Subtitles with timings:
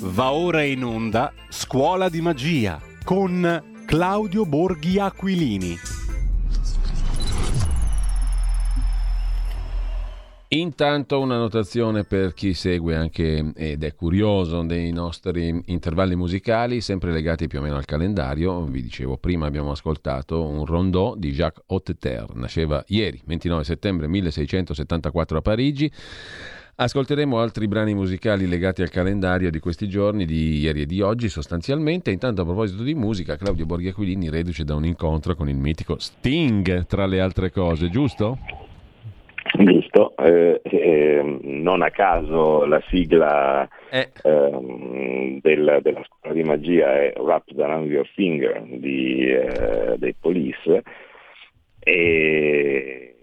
[0.00, 5.76] Va ora in onda Scuola di Magia con Claudio Borghi Aquilini.
[10.50, 17.10] Intanto una notazione per chi segue anche ed è curioso dei nostri intervalli musicali, sempre
[17.10, 18.64] legati più o meno al calendario.
[18.66, 25.38] Vi dicevo prima abbiamo ascoltato un rondò di Jacques Hotteter, nasceva ieri, 29 settembre 1674
[25.38, 25.92] a Parigi.
[26.80, 31.28] Ascolteremo altri brani musicali legati al calendario di questi giorni, di ieri e di oggi
[31.28, 32.12] sostanzialmente.
[32.12, 35.98] Intanto a proposito di musica, Claudio Borghi Aquilini reduce da un incontro con il mitico
[35.98, 38.38] Sting, tra le altre cose, giusto?
[39.58, 44.12] Giusto, eh, eh, non a caso la sigla Eh.
[44.22, 50.82] ehm, del- della scuola di magia è Wrapped Around Your Finger di, eh, dei Police
[51.80, 53.16] e,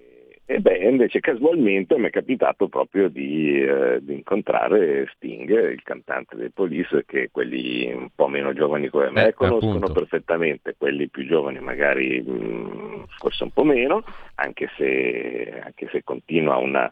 [0.47, 6.35] e beh, invece casualmente mi è capitato proprio di, eh, di incontrare Sting, il cantante
[6.35, 9.93] dei Police, che quelli un po' meno giovani come me Eh, conoscono appunto.
[9.93, 14.03] perfettamente, quelli più giovani magari mh, forse un po' meno,
[14.35, 16.91] anche se, anche se continua una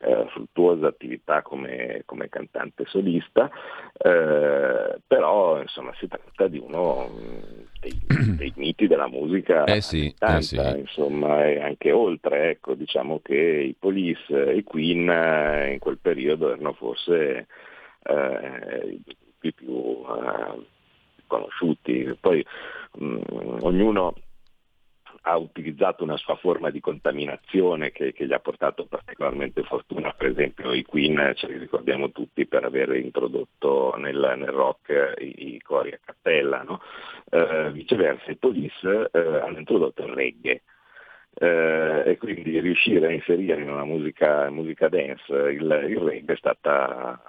[0.00, 3.50] eh, fruttuosa attività come, come cantante solista,
[3.96, 8.00] eh, però insomma si tratta di uno mh, dei,
[8.36, 10.78] dei miti della musica Eh sì, anni 80, eh sì.
[10.80, 15.98] insomma, e anche oltre, ecco, diciamo che i Police e i Queen eh, in quel
[15.98, 17.46] periodo erano forse
[18.02, 19.00] eh,
[19.40, 20.66] i più eh,
[21.26, 22.16] conosciuti.
[22.20, 22.44] Poi
[22.98, 23.20] mh,
[23.60, 24.14] ognuno
[25.28, 30.28] ha utilizzato una sua forma di contaminazione che, che gli ha portato particolarmente fortuna, per
[30.28, 35.60] esempio i Queen ce li ricordiamo tutti per aver introdotto nel, nel rock i, i
[35.60, 36.80] cori a cappella, no?
[37.28, 40.62] Eh, viceversa i Police eh, hanno introdotto il reggae.
[41.38, 46.38] Eh, e quindi riuscire a inserire in una musica, musica dance il, il reggae è
[46.38, 47.20] stata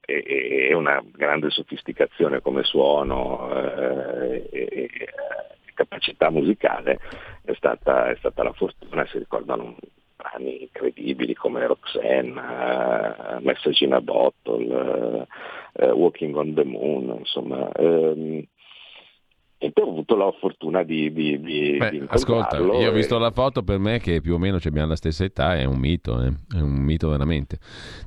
[0.00, 4.48] è, è- una grande sofisticazione come suono eh,
[5.74, 6.98] capacità musicale
[7.44, 9.76] è stata, è stata la fortuna, si ricordano
[10.22, 15.26] brani incredibili come Roxanne, eh, Message in a Bottle,
[15.74, 17.70] eh, eh, Walking on the Moon, insomma.
[17.72, 18.46] ehm,
[19.62, 23.16] e poi ho avuto la fortuna di, di, di, Beh, di ascolta, io ho visto
[23.16, 26.20] la foto per me che più o meno abbiamo la stessa età, è un mito,
[26.20, 27.58] eh, è un mito veramente.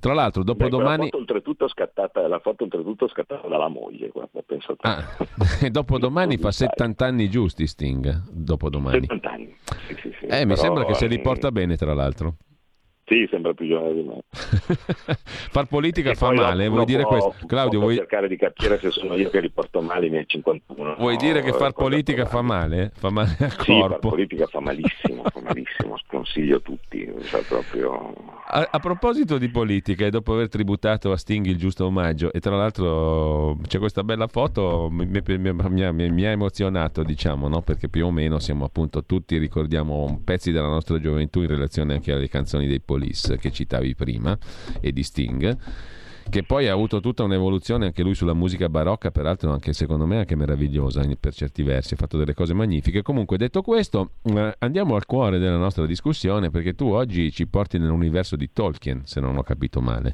[0.02, 1.06] Tra l'altro, dopodomani...
[1.06, 4.80] foto oltretutto scattata, la foto oltretutto scattata dalla moglie, guarda, pensate.
[4.82, 5.06] Ah,
[5.64, 9.08] e dopodomani fa 70 anni giusti Sting, dopodomani.
[9.08, 9.56] 70 anni.
[9.88, 10.26] Sì, sì, sì.
[10.26, 12.36] Eh, mi sembra che se li mm, porta bene, tra l'altro.
[13.08, 14.20] Sì, sembra più giovane di me.
[15.52, 17.36] Far politica E fa male, vuoi dire questo?
[17.46, 20.96] Claudio, vuoi, cercare di capire se sono io che li porto male nei 51.
[20.98, 22.92] vuoi no, dire che far politica fa male?
[22.96, 24.10] Fa male al Sì, far corpo?
[24.10, 28.14] politica fa malissimo, fa malissimo, sconsiglio tutti, cioè proprio...
[28.48, 32.40] A, a proposito di politica, e dopo aver tributato a Sting il giusto omaggio, e
[32.40, 37.04] tra l'altro c'è questa bella foto, mi, mi- mi- mi ha- mi- mi ha emozionato,
[37.04, 37.62] diciamo, no?
[37.62, 42.12] perché più o meno siamo appunto tutti, ricordiamo pezzi della nostra gioventù in relazione anche
[42.12, 44.38] alle canzoni dei Police che citavi prima
[44.82, 45.58] e di Sting.
[46.28, 50.18] Che poi ha avuto tutta un'evoluzione anche lui sulla musica barocca, peraltro anche secondo me
[50.18, 53.04] anche meravigliosa per certi versi, ha fatto delle cose magnifiche.
[53.04, 57.78] Comunque, detto questo, eh, andiamo al cuore della nostra discussione perché tu oggi ci porti
[57.78, 60.14] nell'universo di Tolkien, se non ho capito male.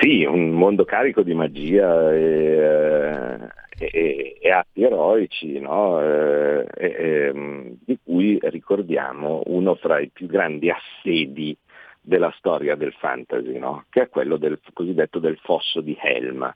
[0.00, 3.38] Sì, un mondo carico di magia e,
[3.78, 6.00] e- e- e atti eroici, no?
[6.00, 11.56] Eh, e- e, di cui ricordiamo uno fra i più grandi assedi
[12.02, 13.84] della storia del fantasy, no?
[13.88, 16.52] che è quello del cosiddetto del fosso di Helm.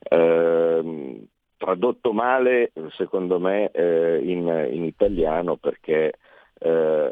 [0.00, 6.14] Ehm, tradotto male, secondo me, eh, in, in italiano perché
[6.58, 7.10] eh,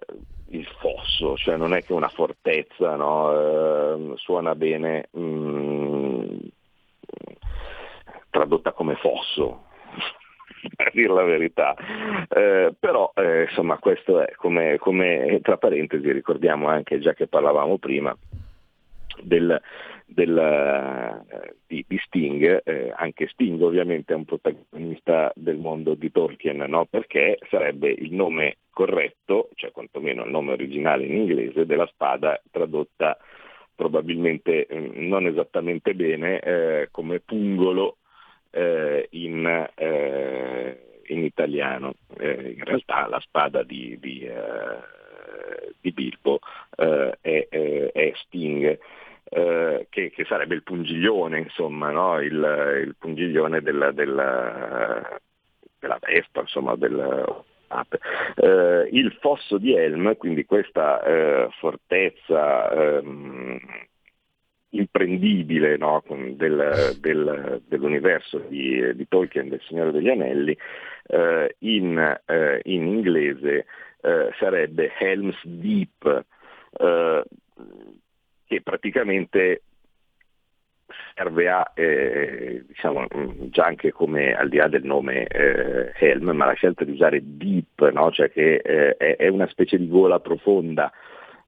[0.51, 3.93] il fosso, cioè non è che una fortezza, no?
[3.93, 6.37] Ehm, suona bene mm,
[8.31, 9.67] tradotta come fosso,
[10.77, 11.75] a dire la verità.
[12.29, 17.79] Eh, però eh, insomma questo è come, come tra parentesi ricordiamo anche già che parlavamo
[17.79, 18.17] prima
[19.23, 19.61] del,
[20.07, 26.11] del, eh, di, di Sting, eh, anche Sting ovviamente è un protagonista del mondo di
[26.11, 26.87] Tolkien, no?
[26.87, 33.17] perché sarebbe il nome corretto, cioè quantomeno il nome originale in inglese, della spada tradotta
[33.75, 37.99] probabilmente eh, non esattamente bene eh, come pungolo
[38.51, 41.95] eh, in, eh, in italiano.
[42.19, 46.39] Eh, in realtà la spada di, di, eh, di Bilbo
[46.77, 48.79] eh, è, è- è Sting.
[49.31, 52.19] eh, che, che sarebbe il pungiglione, insomma, no?
[52.21, 52.33] il,
[52.87, 55.19] il pungiglione della, della,
[55.79, 57.45] della Vespa, insomma, del,
[58.37, 63.59] eh, il fosso di Helm, quindi questa eh, fortezza ehm,
[64.71, 70.57] imprendibile no, del, del, dell'universo di, di, Tolkien, del Signore degli Anelli,
[71.07, 73.67] eh, in, eh, in, inglese
[74.03, 76.25] eh, sarebbe Helm's Deep,
[76.79, 77.25] eh,
[78.47, 79.63] che praticamente
[81.15, 83.07] serve a, eh, diciamo,
[83.51, 87.21] già anche come al di là del nome eh, Helm, ma la scelta di usare
[87.23, 88.11] Deep, no?
[88.11, 90.93] cioè che eh, è, una specie di gola profonda,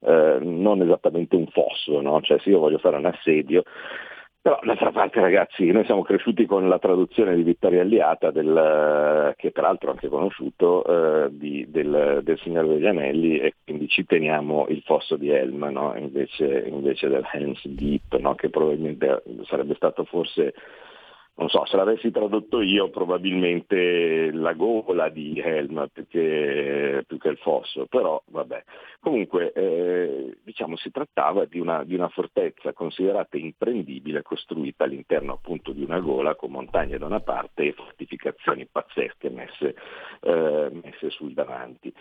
[0.01, 2.21] eh, non esattamente un fosso, no?
[2.21, 3.63] cioè se io voglio fare un assedio,
[4.41, 9.51] però d'altra parte ragazzi, noi siamo cresciuti con la traduzione di Vittoria Alliata, del, che
[9.51, 14.65] peraltro ho anche conosciuto, eh, di, del, del, Signore degli Anelli e quindi ci teniamo
[14.69, 15.93] il fosso di Helm no?
[15.95, 18.33] invece, invece, del Helm's Deep, no?
[18.33, 20.55] che probabilmente sarebbe stato forse
[21.41, 27.29] non so, se l'avessi tradotto io probabilmente la gola di Helm più che, più che
[27.29, 28.63] il fosso, però vabbè.
[28.99, 35.71] Comunque eh, diciamo si trattava di una, di una, fortezza considerata imprendibile costruita all'interno appunto
[35.71, 39.75] di una gola con montagne da una parte e fortificazioni pazzesche messe,
[40.19, 41.91] eh, messe sul davanti.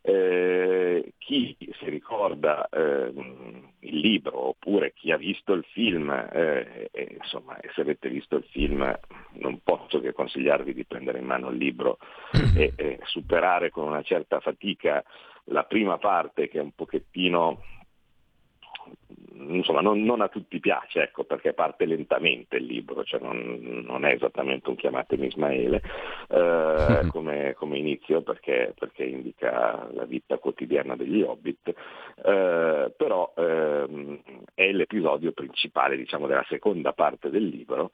[0.00, 3.12] Eh, chi si ricorda eh,
[3.80, 6.90] il libro oppure chi ha visto il film, eh,
[7.20, 8.98] insomma, se avete visto il film
[9.32, 11.98] non posso che consigliarvi di prendere in mano il libro
[12.56, 15.04] e, e superare con una certa fatica
[15.44, 17.62] la prima parte che è un pochettino
[19.46, 24.04] insomma, non, non, a tutti piace, ecco, perché parte lentamente il libro, cioè non, non
[24.04, 25.82] è esattamente un chiamatemi Ismaele
[26.28, 34.20] eh, come, come, inizio, perché, perché, indica la vita quotidiana degli hobbit, eh, però eh,
[34.54, 37.90] è l'episodio principale diciamo, della seconda parte del libro,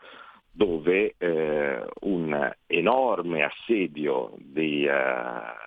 [0.51, 5.64] dove eh, un enorme assedio dei, uh,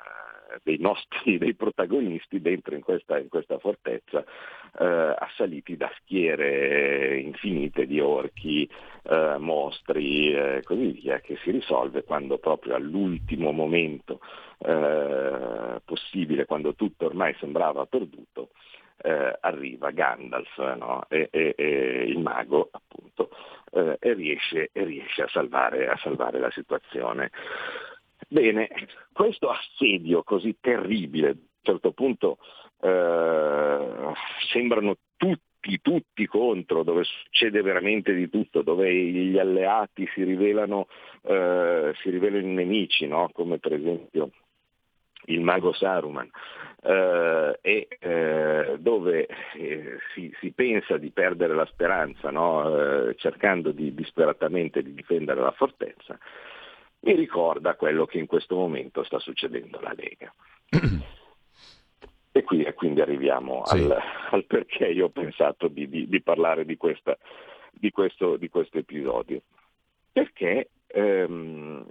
[0.64, 4.24] dei nostri dei protagonisti dentro in questa, in questa fortezza
[4.80, 8.70] eh, assaliti da schiere infinite di orchi,
[9.04, 14.20] eh, mostri e così via, che si risolve quando proprio all'ultimo momento
[14.60, 18.50] eh, possibile, quando tutto ormai sembrava perduto,
[18.98, 21.06] eh, arriva Gandalf no?
[21.08, 23.30] e, e, e, il mago appunto
[23.72, 27.32] eh, e riesce, e, riesce, a salvare, a salvare la situazione.
[28.28, 28.70] Bene,
[29.14, 32.38] questo assedio così terribile, a un certo punto
[32.82, 34.14] eh,
[34.52, 40.88] sembrano tutti, tutti contro, dove succede veramente di tutto, dove gli alleati si rivelano,
[41.24, 43.30] eh, si rivelano nemici, no?
[43.34, 44.32] come per esempio
[45.26, 46.30] il mago Saruman,
[46.84, 53.08] eh, e eh, dove eh, si, si, pensa di perdere la speranza, no?
[53.10, 56.18] Eh, cercando di, disperatamente di difendere la fortezza,
[57.00, 60.34] mi ricorda quello che in questo momento sta succedendo alla Lega.
[62.32, 63.78] E, qui, quindi arriviamo sì.
[63.78, 64.00] al,
[64.30, 67.18] al, perché io ho pensato di, di, di parlare di, questa,
[67.72, 69.42] di, questo, di, questo, episodio.
[70.12, 71.84] Perché ehm,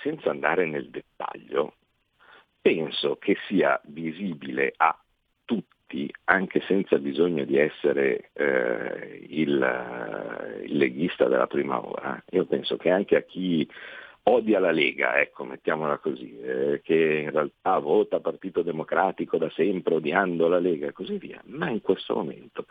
[0.00, 1.74] senza andare nel dettaglio,
[2.60, 4.98] penso che sia visibile a
[5.44, 5.73] tutti,
[6.24, 12.90] anche senza bisogno di essere eh, il, il leghista della prima ora, io penso che
[12.90, 13.68] anche a chi
[14.24, 19.94] odia la Lega, ecco, mettiamola così, eh, che in realtà vota Partito Democratico da sempre
[19.94, 22.66] odiando la Lega e così via, ma in questo momento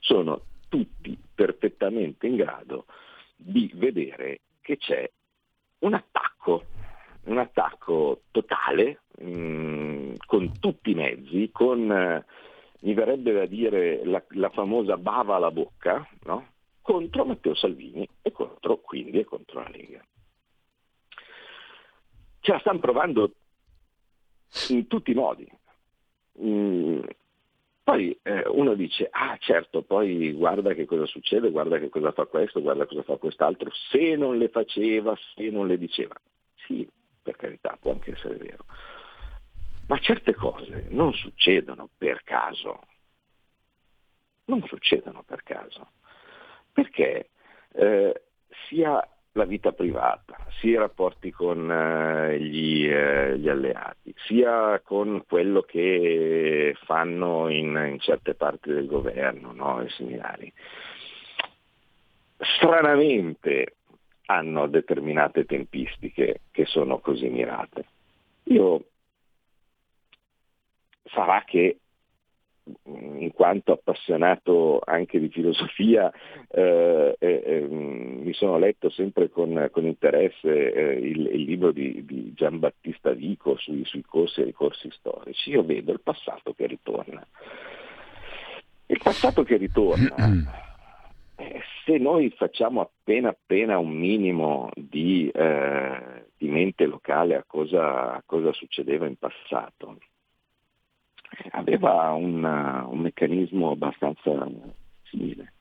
[0.00, 2.86] sono tutti perfettamente in grado
[3.36, 5.08] di vedere che c'è
[5.80, 6.64] un attacco,
[7.24, 12.24] un attacco totale, mh, mm, con tutti i mezzi, con, eh,
[12.86, 16.54] mi verrebbe da dire, la, la famosa bava alla bocca, no?
[16.80, 20.04] contro Matteo Salvini e contro, quindi, e contro la Lega
[22.46, 23.32] ce la stanno provando
[24.68, 25.50] in tutti i modi.
[26.40, 27.00] Mm.
[27.82, 32.26] Poi eh, uno dice, ah certo, poi guarda che cosa succede, guarda che cosa fa
[32.26, 36.14] questo, guarda cosa fa quest'altro, se non le faceva, se non le diceva.
[36.66, 36.88] Sì,
[37.20, 38.64] per carità, può anche essere vero.
[39.88, 42.80] Ma certe cose non succedono per caso.
[44.46, 45.90] Non succedono per caso.
[46.72, 47.30] Perché
[47.72, 48.22] eh,
[48.68, 55.24] sia la vita privata, sia i rapporti con eh, gli, eh, gli, alleati, sia con
[55.28, 59.80] quello che fanno in, in certe parti del governo no?
[59.82, 60.52] e similari.
[62.38, 63.76] Stranamente
[64.26, 67.84] hanno determinate tempistiche che sono così mirate.
[68.44, 68.84] Io
[71.06, 71.78] sarà che
[72.84, 76.10] in quanto appassionato anche di filosofia,
[76.48, 82.04] eh, eh, ehm, mi sono letto sempre con, con interesse eh, il, il, libro di,
[82.04, 85.50] di Giambattista Vico sui, sui corsi e ricorsi storici.
[85.50, 87.24] Io vedo il passato che ritorna.
[88.86, 90.14] Il passato che ritorna
[91.36, 98.14] eh, se noi facciamo appena appena un minimo di, eh, di mente locale a cosa,
[98.14, 99.98] a cosa, succedeva in passato,
[101.50, 104.46] aveva un, un meccanismo abbastanza
[105.04, 105.52] simile.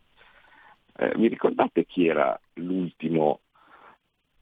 [0.97, 3.41] Eh, vi ricordate chi era l'ultimo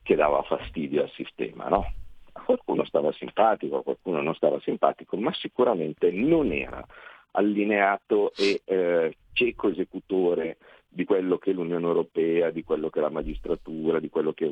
[0.04, 1.94] che dava fastidio al sistema, no?
[2.34, 6.86] A qualcuno stava simpatico, a qualcuno non stava simpatico, ma sicuramente non era
[7.32, 14.00] allineato e eh, cieco esecutore di quello che l'Unione Europea, di quello che la magistratura,
[14.00, 14.52] di quello che è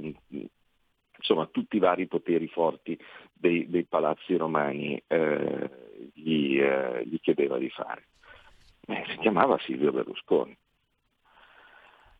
[1.21, 2.97] insomma tutti i vari poteri forti
[3.31, 5.69] dei, dei palazzi romani eh,
[6.13, 8.07] gli, eh, gli, chiedeva di fare.
[8.87, 10.57] Eh, si chiamava Silvio Berlusconi.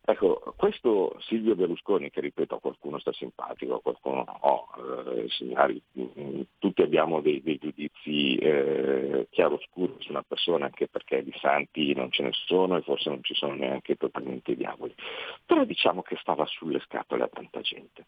[0.04, 5.80] Ecco, questo Silvio Berlusconi, che ripeto a qualcuno sta simpatico, a qualcuno no, eh, signori,
[5.96, 11.94] mm, tutti abbiamo dei, dei giudizi eh, chiaroscuri su una persona anche perché di santi
[11.94, 14.92] non ce ne sono e forse non ci sono neanche totalmente diavoli,
[15.46, 18.06] però diciamo che stava sulle scatole a tanta gente.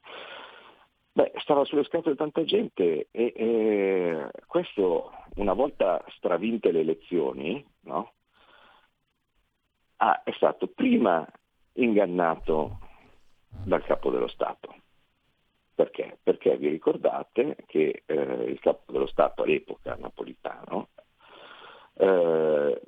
[1.16, 8.14] Beh, stava sulle scatole tanta gente e, e questo una volta stravinte le elezioni, no?
[9.98, 11.24] ah, è stato prima
[11.74, 12.78] ingannato
[13.64, 14.74] dal capo dello Stato.
[15.72, 16.18] Perché?
[16.20, 20.88] Perché vi ricordate che eh, il capo dello Stato all'epoca, napolitano,
[21.94, 22.80] eh,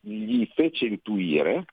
[0.00, 1.66] gli fece intuire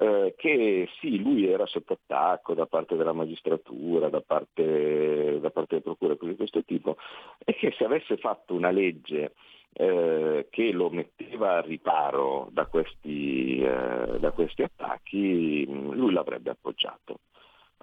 [0.00, 5.66] eh, che sì, lui era sotto attacco da parte della magistratura, da parte, da parte
[5.68, 6.96] delle procure, cose di questo tipo,
[7.44, 9.34] e che se avesse fatto una legge
[9.74, 17.20] eh, che lo metteva a riparo da questi, eh, da questi attacchi, lui l'avrebbe appoggiato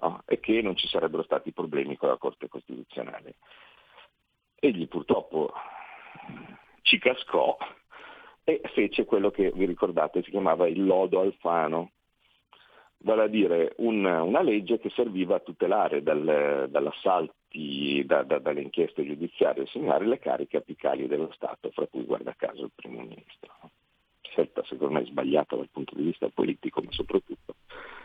[0.00, 0.22] no?
[0.26, 3.36] e che non ci sarebbero stati problemi con la Corte Costituzionale.
[4.58, 5.52] Egli purtroppo
[6.82, 7.56] ci cascò
[8.42, 11.92] e fece quello che vi ricordate si chiamava il lodo Alfano,
[13.00, 18.62] vale a dire un, una legge che serviva a tutelare dal, dall'assalti, da, da, dalle
[18.62, 23.52] inchieste giudiziarie segnare le cariche apicali dello Stato, fra cui guarda caso il primo ministro.
[24.20, 27.54] Scelta secondo me sbagliata dal punto di vista politico, ma soprattutto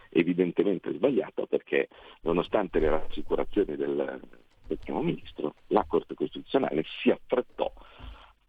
[0.10, 1.90] evidentemente sbagliata perché
[2.22, 4.20] nonostante le rassicurazioni del,
[4.68, 7.72] del primo ministro, la Corte Costituzionale si affrettò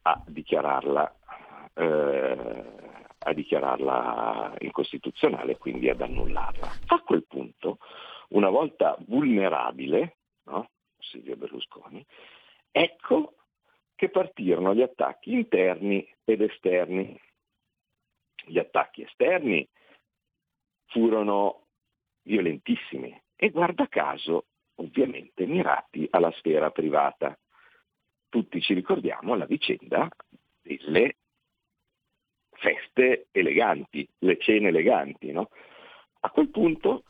[0.03, 1.15] a dichiararla
[1.75, 2.65] eh,
[3.25, 6.71] a dichiararla incostituzionale e quindi ad annullarla.
[6.87, 7.79] A quel punto,
[8.29, 10.71] una volta vulnerabile, no?
[10.99, 12.05] Silvio Berlusconi,
[12.71, 13.35] ecco
[13.95, 17.19] che partirono gli attacchi interni ed esterni.
[18.47, 19.67] Gli attacchi esterni
[20.87, 21.67] furono
[22.23, 27.39] violentissimi e guarda caso ovviamente mirati alla sfera privata.
[28.29, 30.09] Tutti ci ricordiamo la vicenda
[30.61, 31.17] delle
[32.65, 35.31] feste eleganti, le cene eleganti.
[35.33, 35.51] No?
[36.21, 37.05] A quel punto,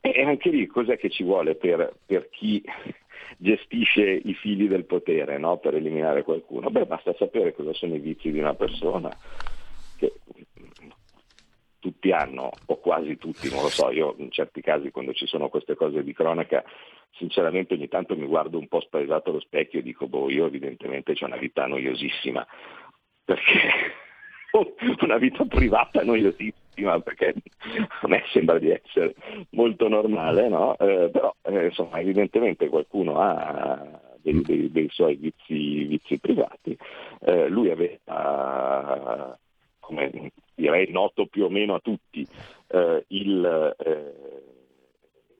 [0.00, 2.62] e anche lì cos'è che ci vuole per, per chi
[3.38, 5.56] gestisce i fili del potere no?
[5.56, 6.68] per eliminare qualcuno?
[6.68, 9.10] Beh, basta sapere cosa sono i vizi di una persona
[9.96, 10.12] che
[11.78, 15.48] tutti hanno, o quasi tutti, non lo so, io in certi casi quando ci sono
[15.48, 16.62] queste cose di cronaca,
[17.12, 21.12] sinceramente ogni tanto mi guardo un po' spaesato allo specchio e dico, boh, io evidentemente
[21.12, 22.46] ho una vita noiosissima,
[23.24, 23.70] perché
[25.02, 27.34] una vita privata noiosissima perché
[28.00, 29.14] a me sembra di essere
[29.50, 30.76] molto normale, no?
[30.78, 36.76] eh, però eh, insomma evidentemente qualcuno ha dei, dei, dei suoi vizi, vizi privati.
[37.20, 39.38] Eh, lui aveva,
[39.80, 42.26] come direi noto più o meno a tutti,
[42.68, 44.12] eh, il, eh,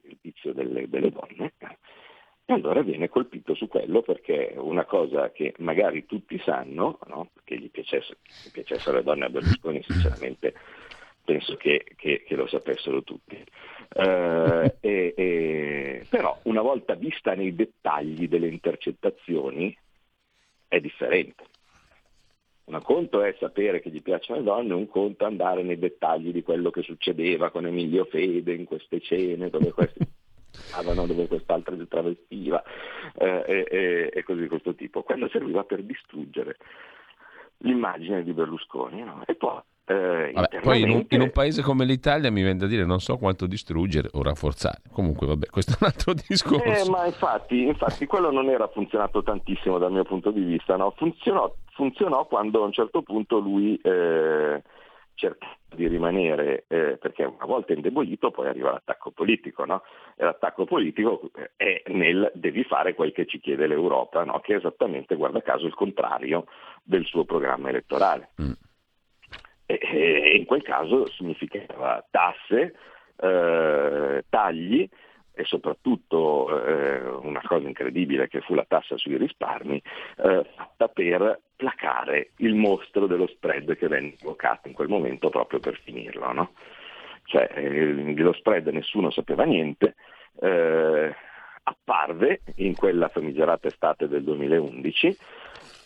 [0.05, 1.53] il, vizio delle, delle donne
[2.55, 7.29] allora viene colpito su quello perché una cosa che magari tutti sanno, no?
[7.35, 10.55] perché gli piacesse, gli piacessero le donne a Berlusconi, sinceramente
[11.29, 13.37] penso che, che, che lo sapessero tutti.
[13.37, 19.77] Eh, e, e, però una volta vista nei dettagli delle intercettazioni
[20.67, 21.45] è differente.
[22.65, 26.33] Un conto è sapere che gli piacciono le donne, un conto è andare nei dettagli
[26.33, 30.07] di quello che succedeva con Emilio Fede in queste cene, dove questi
[30.59, 32.63] stavano dove quest'altra si travestiva
[33.15, 35.03] eh, e, e, e, così di questo tipo.
[35.03, 36.57] Quello serviva per distruggere
[37.59, 39.23] l'immagine di Berlusconi no?
[39.27, 39.61] e poi
[39.91, 43.01] eh, vabbè, poi in un, in un, paese come l'Italia mi viene da dire non
[43.01, 44.83] so quanto distruggere o rafforzare.
[44.93, 46.87] Comunque, vabbè, questo è un altro discorso.
[46.87, 50.77] Eh, ma infatti, infatti, quello non era funzionato tantissimo dal mio punto di vista.
[50.77, 50.93] No?
[50.95, 54.63] Funzionò, funzionò, quando a un certo punto lui eh,
[55.19, 59.83] cercava di rimanere, eh, perché una volta indebolito poi arriva l'attacco politico, no?
[60.17, 64.41] e l'attacco politico è nel devi fare quel che ci chiede l'Europa, no?
[64.41, 66.47] che è esattamente, guarda caso, il contrario
[66.83, 68.31] del suo programma elettorale.
[68.41, 68.53] Mm.
[69.67, 72.75] E, e in quel caso significava tasse,
[73.17, 74.89] eh, tagli
[75.39, 79.81] e soprattutto eh, una cosa incredibile che fu la tassa sui risparmi,
[80.17, 85.61] eh, fatta per placare il mostro dello spread che venne invocato in quel momento proprio
[85.61, 86.33] per finirlo.
[86.33, 86.51] No?
[87.23, 89.95] Cioè, eh, dello spread nessuno sapeva niente,
[90.41, 91.15] eh,
[91.63, 95.17] apparve in quella famigerata estate del 2011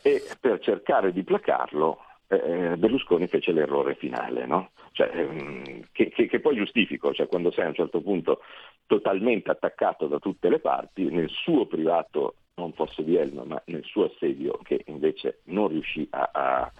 [0.03, 4.71] e per cercare di placarlo eh, Berlusconi fece l'errore finale, no?
[4.93, 8.41] cioè, ehm, che, che, che, poi giustifico, cioè, quando sei a un certo punto
[8.87, 13.85] totalmente attaccato da tutte le parti, nel suo privato, non fosse di Elma, ma nel
[13.85, 16.73] suo assedio, che invece non riuscì a, a,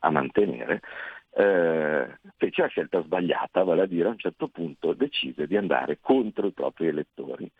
[0.00, 0.80] a mantenere,
[1.32, 5.98] eh, fece la scelta sbagliata, vale a dire a un certo punto decise di andare
[6.00, 7.50] contro i propri elettori.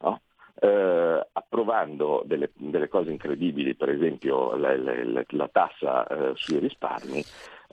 [0.00, 0.20] No?
[0.60, 7.22] eh, approvando delle, delle, cose incredibili, per esempio la, la, la tassa eh, sui risparmi,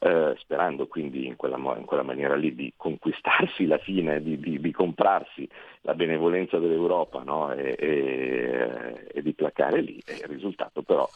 [0.03, 4.60] eh, sperando quindi in quella, in quella, maniera lì di conquistarsi la fine, di, di,
[4.60, 5.48] di comprarsi
[5.81, 7.53] la benevolenza dell'Europa no?
[7.53, 10.01] e, e, e, di placare lì.
[10.08, 11.08] Il risultato però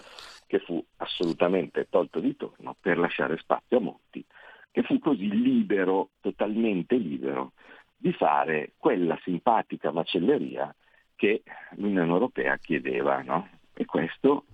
[0.46, 4.24] che fu assolutamente tolto di torno per lasciare spazio a Monti,
[4.70, 7.54] che fu così libero, totalmente libero,
[7.98, 10.74] di fare quella simpatica macelleria
[11.15, 11.42] che
[11.77, 13.24] l'Unione Europea chiedeva.
[13.24, 13.50] No?
[13.74, 14.46] E questo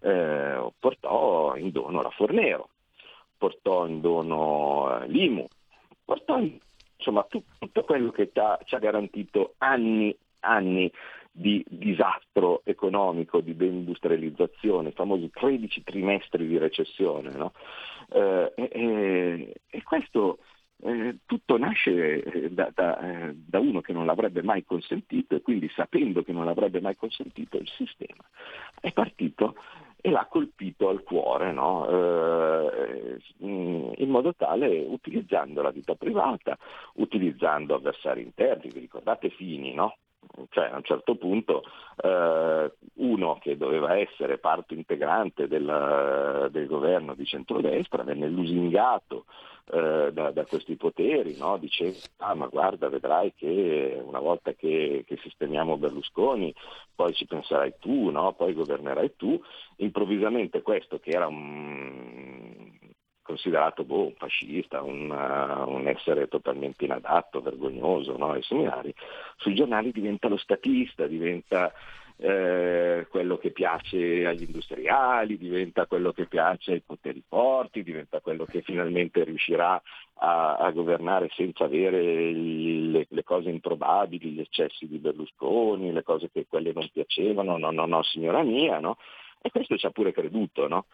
[0.00, 2.68] eh, portò in dono la Fornero,
[3.38, 5.46] portò in dono eh, l'IMU,
[6.04, 6.58] portò in,
[6.96, 8.30] insomma tutto, tutto quello che
[8.64, 10.92] ci ha garantito anni, anni
[11.30, 17.30] di disastro economico, di deindustrializzazione, i famosi 13 trimestri di recessione.
[17.30, 17.52] No?
[18.10, 20.38] Eh, e, e, questo
[20.82, 25.42] eh, tutto nasce eh, da, da, eh, da, uno che non l'avrebbe mai consentito e
[25.42, 28.24] quindi sapendo che non l'avrebbe mai consentito il sistema
[28.80, 29.56] è partito
[30.00, 31.88] e l'ha colpito al cuore, no?
[31.88, 36.56] eh, in modo tale, utilizzando la vita privata,
[36.94, 39.96] utilizzando avversari interni, vi ricordate Fini, no?
[40.50, 41.62] Cioè a un certo punto
[41.96, 49.24] eh, uno che doveva essere parte integrante del, del governo di centrodestra venne lusingato
[49.70, 51.58] eh, da, da, questi poteri, no?
[51.58, 56.54] diceva ah ma guarda vedrai che una volta che, che sistemiamo Berlusconi
[56.94, 58.32] poi ci penserai tu, no?
[58.32, 59.38] poi governerai tu,
[59.76, 62.70] improvvisamente questo che era un,
[63.28, 68.30] considerato boh, un fascista, un, uh, un, essere totalmente inadatto, vergognoso no?
[68.30, 68.94] ai seminari,
[69.36, 71.70] sui giornali diventa lo statista, diventa
[72.16, 78.46] eh, quello che piace agli industriali, diventa quello che piace ai poteri forti, diventa quello
[78.46, 79.80] che finalmente riuscirà
[80.14, 86.30] a, a governare senza avere le, le, cose improbabili, gli eccessi di Berlusconi, le cose
[86.32, 88.96] che quelle non piacevano, no, no, no, signora mia, no?
[89.42, 90.86] E questo ci ha pure creduto, no?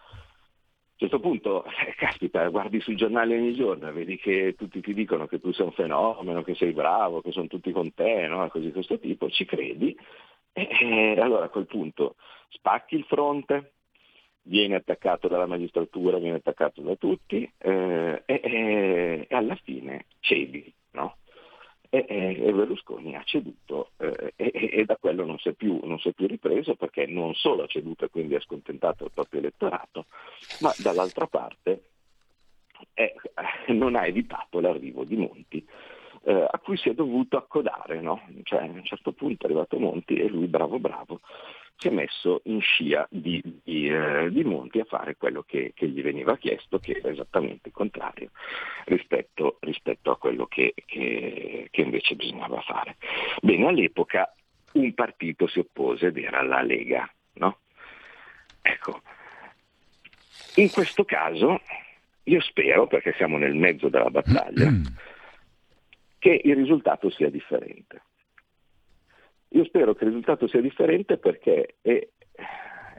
[0.96, 4.94] A un certo punto, eh, caspita, guardi sui giornali ogni giorno, vedi che tutti ti
[4.94, 8.48] dicono che tu sei un fenomeno, che sei bravo, che sono tutti con te, no?
[8.48, 9.96] così di questo tipo, ci credi
[10.52, 10.68] e,
[11.16, 12.14] e allora a quel punto
[12.48, 13.72] spacchi il fronte,
[14.42, 20.72] viene attaccato dalla magistratura, viene attaccato da tutti eh, e, e, alla fine cedi.
[20.92, 21.16] No?
[21.90, 22.04] E,
[22.52, 26.74] Berlusconi ha ceduto eh, e, da quello non si, più, non si è più ripreso
[26.74, 30.07] perché non solo ha ceduto e quindi ha scontentato il proprio elettorato,
[30.61, 31.90] ma dall'altra parte
[32.92, 33.12] è,
[33.72, 35.66] non ha evitato l'arrivo di Monti
[36.24, 38.00] eh, a cui si è dovuto accodare.
[38.00, 38.22] No?
[38.42, 41.20] Cioè, a un certo punto è arrivato Monti e lui, bravo bravo,
[41.76, 45.88] si è messo in scia di, di, eh, di Monti a fare quello che, che,
[45.88, 48.30] gli veniva chiesto, che era esattamente il contrario
[48.87, 52.96] rispetto, rispetto a quello che, che, che invece bisognava fare.
[53.40, 54.33] Bene, all'epoca
[54.74, 57.09] un partito si oppose ed era la Lega.
[57.35, 57.59] No?
[58.62, 59.02] Ecco,
[60.56, 61.60] in questo caso
[62.24, 64.70] io spero, perché siamo nel mezzo della battaglia,
[66.18, 68.02] che il risultato sia differente.
[69.48, 72.12] Io spero che il risultato sia differente perché eh,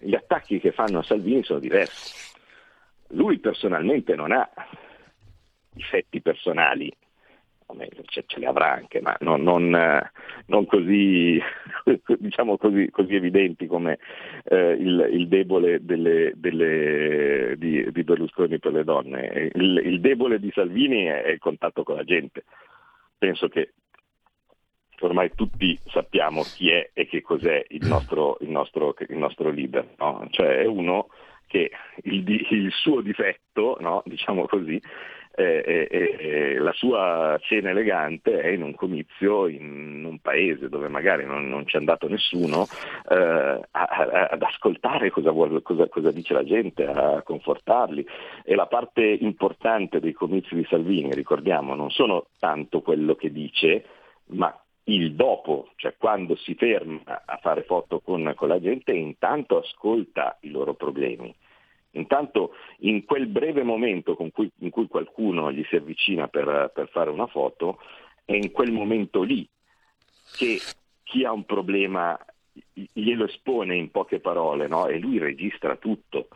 [0.02, 2.34] gli attacchi che fanno a Salvini sono diversi.
[3.10, 4.50] Lui personalmente non ha
[5.72, 6.92] difetti personali,
[8.06, 9.70] ce, ce li avrà anche, ma non, non,
[10.48, 11.40] non così,
[12.20, 14.00] diciamo così, così, evidenti come
[14.44, 19.52] eh, il, il, debole delle, delle, di, di, Berlusconi per le donne.
[19.54, 22.44] Il, il debole di Salvini è, è il contatto con la gente.
[23.18, 23.74] Penso che
[25.02, 29.96] ormai tutti sappiamo chi è e che cos'è il nostro, il nostro, il nostro leader,
[29.98, 30.26] no?
[30.32, 31.08] cioè è uno
[31.48, 31.72] che
[32.04, 34.02] il, il suo difetto, no?
[34.06, 34.82] diciamo così,
[35.36, 41.26] eh, eh, la sua cena elegante è in un comizio in un paese dove magari
[41.26, 42.68] non, non c'è andato nessuno
[43.10, 48.06] eh, a, a, ad ascoltare cosa, vuole, cosa, cosa, dice la gente, a confortarli.
[48.44, 53.86] E la parte importante dei comizi di Salvini, ricordiamo, non sono tanto quello che dice,
[54.28, 58.98] ma il dopo, cioè quando si ferma a fare foto con, con la gente e
[58.98, 61.34] intanto ascolta i loro problemi.
[61.96, 67.10] Intanto in quel breve momento cui, in cui qualcuno gli si avvicina per, per, fare
[67.10, 67.80] una foto,
[68.24, 69.48] è in quel momento lì
[70.36, 70.60] che
[71.04, 72.18] chi ha un problema
[72.74, 74.88] glielo espone in poche parole no?
[74.88, 76.28] e lui registra tutto.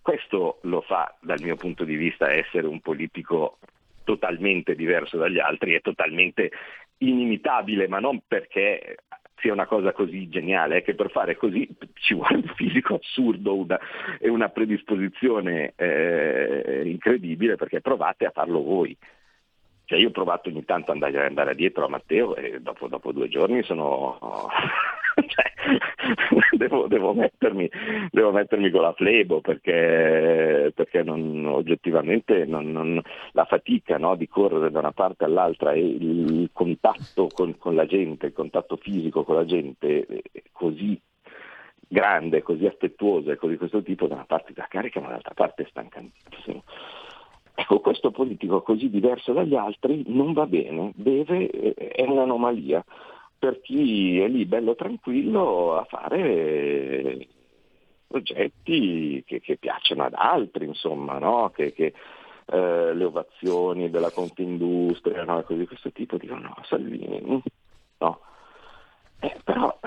[0.00, 3.58] Questo lo fa dal mio punto di vista essere un politico
[4.04, 6.50] totalmente diverso dagli altri e totalmente
[6.98, 8.98] inimitabile, ma non perché
[9.38, 13.54] sia una cosa così geniale, è che per fare così ci vuole un fisico assurdo
[13.54, 13.78] una,
[14.18, 18.96] e una predisposizione eh, incredibile perché provate a farlo voi.
[19.84, 23.12] Cioè io ho provato ogni tanto ad andare, andare dietro a Matteo e dopo, dopo
[23.12, 24.18] due giorni sono...
[25.28, 27.70] cioè, devo, devo, mettermi,
[28.10, 33.00] devo, mettermi, con la flebo perché, perché non, oggettivamente non, non,
[33.32, 37.86] la fatica no, di correre da una parte all'altra e il contatto con, con la
[37.86, 41.00] gente, il contatto fisico con la gente è così
[41.88, 45.34] grande, così affettuoso e così di questo tipo, da una parte da carica ma dall'altra
[45.34, 46.62] parte è stancantissimo.
[47.58, 52.84] Ecco, questo politico così diverso dagli altri non va bene, deve, è un'anomalia
[53.38, 57.26] per chi è lì bello tranquillo a fare
[58.06, 61.50] progetti che, che piacciono ad altri, insomma, no?
[61.50, 61.92] che, che
[62.46, 65.42] eh, le ovazioni della Confindustria, no?
[65.42, 67.38] cose di questo tipo, dicono no, Salvini, mm,
[67.98, 68.20] no.
[69.20, 69.78] Eh, però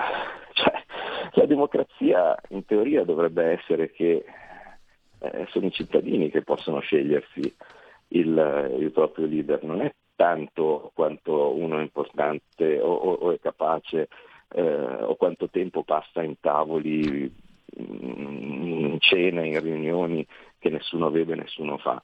[0.52, 0.84] cioè,
[1.32, 4.24] la democrazia in teoria dovrebbe essere che
[5.18, 7.54] eh, sono i cittadini che possono scegliersi
[8.08, 13.40] il, il, proprio leader, non è tanto quanto uno è importante o, o, o è
[13.40, 14.08] capace
[14.52, 17.34] eh, o quanto tempo passa in tavoli,
[17.76, 20.26] in cene, in riunioni
[20.58, 22.02] che nessuno vede nessuno fa.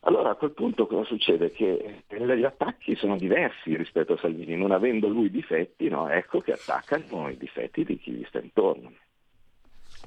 [0.00, 1.50] Allora a quel punto cosa succede?
[1.50, 6.10] Che gli attacchi sono diversi rispetto a Salvini, non avendo lui difetti, no?
[6.10, 8.92] ecco che attaccano i difetti di chi gli sta intorno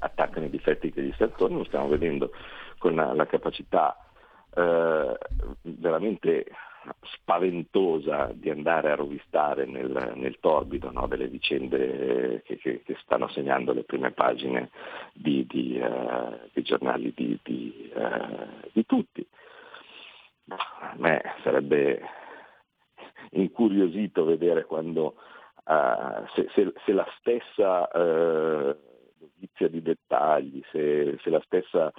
[0.02, 2.30] attaccano i difetti che gli sta attorno, lo stiamo vedendo
[2.78, 4.09] con la, la capacità
[4.54, 5.18] eh,
[5.62, 6.46] veramente
[7.02, 13.28] spaventosa di andare a rovistare nel, nel torbido no, delle vicende che, che, che, stanno
[13.28, 14.70] segnando le prime pagine
[15.12, 19.26] di, di, uh, dei giornali di, di, uh, di tutti.
[20.48, 22.00] A me sarebbe
[23.32, 25.16] incuriosito vedere quando
[25.64, 31.92] uh, se, se, se, la stessa dovizia di dettagli, se, se la stessa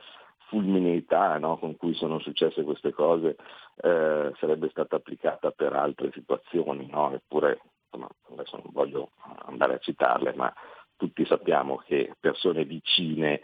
[0.52, 3.38] fulmineità no, con cui sono successe queste cose
[3.82, 7.14] eh, sarebbe stata applicata per altre situazioni, no?
[7.14, 9.12] eppure insomma, adesso non voglio
[9.46, 10.54] andare a citarle, ma
[10.98, 13.42] tutti sappiamo che persone vicine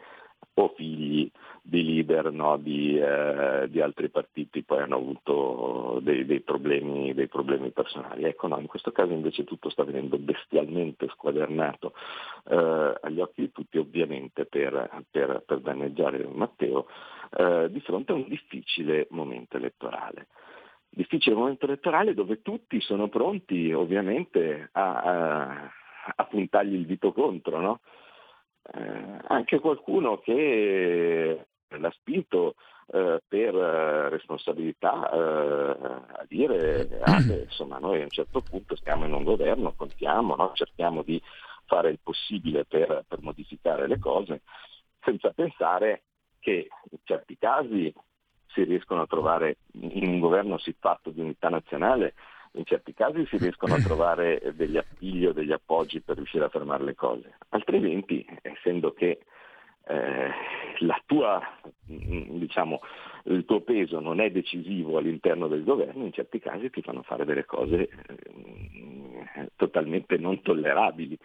[0.59, 1.29] o figli
[1.61, 7.27] di leader no, di, eh, di, altri partiti poi hanno avuto dei, dei, problemi, dei,
[7.27, 8.23] problemi, personali.
[8.23, 11.93] Ecco, no, in questo caso invece tutto sta venendo bestialmente squadernato
[12.49, 16.87] eh, agli occhi di tutti, ovviamente per, per, per danneggiare Matteo,
[17.37, 20.27] eh, di fronte a un difficile momento elettorale.
[20.89, 25.71] Difficile momento elettorale dove tutti sono pronti ovviamente a, a,
[26.15, 27.79] a puntargli il dito contro, no?
[28.73, 32.55] Eh, anche qualcuno che l'ha spinto
[32.89, 38.75] eh, per eh, responsabilità eh, a dire ah, beh, insomma noi a un certo punto
[38.75, 40.51] stiamo in un governo, contiamo, no?
[40.53, 41.21] cerchiamo di
[41.65, 44.41] fare il possibile per, per modificare le cose,
[45.01, 46.03] senza pensare
[46.39, 47.93] che in certi casi
[48.47, 52.13] si riescono a trovare in un governo siffatto di unità nazionale
[52.57, 56.49] in certi casi si riescono a trovare degli appigli o degli appoggi per riuscire a
[56.49, 59.19] fermare le cose, altrimenti, essendo che
[59.87, 60.31] eh,
[61.05, 61.41] tua,
[61.91, 62.81] mm, diciamo,
[63.25, 67.25] il tuo peso non è decisivo all'interno del governo, in certi casi ti fanno fare
[67.25, 71.17] delle cose eh, totalmente non tollerabili.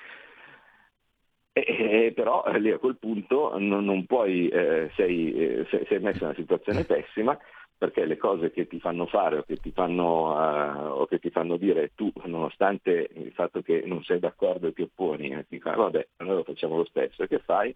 [1.55, 6.31] E, però lì a quel punto non, non puoi, eh, sei, eh, sei messo in
[6.31, 7.38] una situazione pessima
[7.83, 11.31] perché le cose che ti fanno fare o che ti fanno, uh, o che ti
[11.31, 15.57] fanno dire tu, nonostante il fatto che non sei d'accordo e ti opponi, eh, ti
[15.57, 17.75] dicono vabbè, allora facciamo lo stesso, e che fai?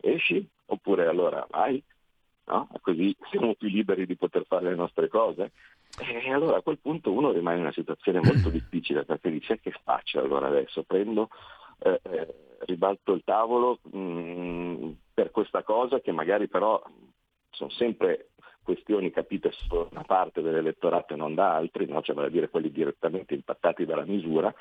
[0.00, 0.48] Esci?
[0.66, 1.82] Oppure allora vai?
[2.44, 2.68] No?
[2.80, 5.50] Così siamo più liberi di poter fare le nostre cose.
[5.98, 9.72] E allora a quel punto uno rimane in una situazione molto difficile perché dice che
[9.82, 10.84] faccio allora adesso?
[10.84, 11.28] Prendo,
[11.80, 12.34] eh, eh,
[12.66, 16.80] ribalto il tavolo mh, mm, per questa cosa che magari però
[17.50, 18.28] sono sempre
[18.64, 22.02] questioni capite solo da una parte dell'elettorato e non da altri, no?
[22.02, 24.52] cioè vale a dire quelli direttamente impattati dalla misura,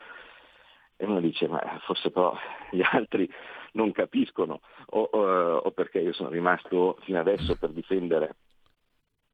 [0.96, 2.38] e uno dice ma forse però
[2.70, 3.28] gli altri
[3.74, 8.36] non capiscono o, o, o perché io sono rimasto fino adesso per difendere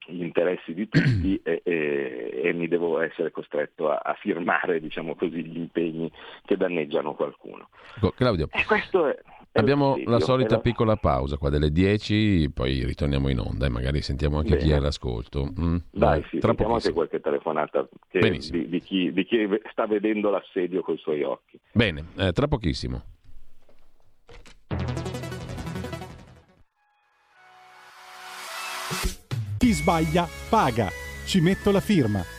[0.10, 5.16] gli interessi di tutti e, e, e mi devo essere costretto a, a firmare diciamo
[5.16, 6.12] così, gli impegni
[6.46, 7.70] che danneggiano qualcuno.
[8.16, 9.20] Claudio, e questo è,
[9.52, 10.62] Abbiamo la solita la...
[10.62, 14.62] piccola pausa qua delle 10, poi ritorniamo in onda e magari sentiamo anche Bene.
[14.62, 15.52] chi è all'ascolto.
[15.60, 15.78] Mm?
[15.92, 18.20] Dai, sì, Tra sentiamo anche qualche telefonata di,
[18.68, 21.60] di, chi, di, chi, sta vedendo l'assedio con i suoi occhi.
[21.72, 23.04] Bene, eh, tra pochissimo.
[29.58, 30.88] Chi sbaglia paga.
[31.26, 32.39] Ci metto la firma.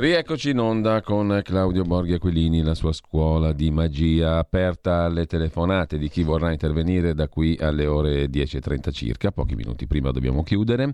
[0.00, 5.98] Rieccoci in onda con Claudio Borghi Aquilini, la sua scuola di magia aperta alle telefonate
[5.98, 10.90] di chi vorrà intervenire da qui alle ore 10.30 circa, pochi minuti prima dobbiamo chiudere.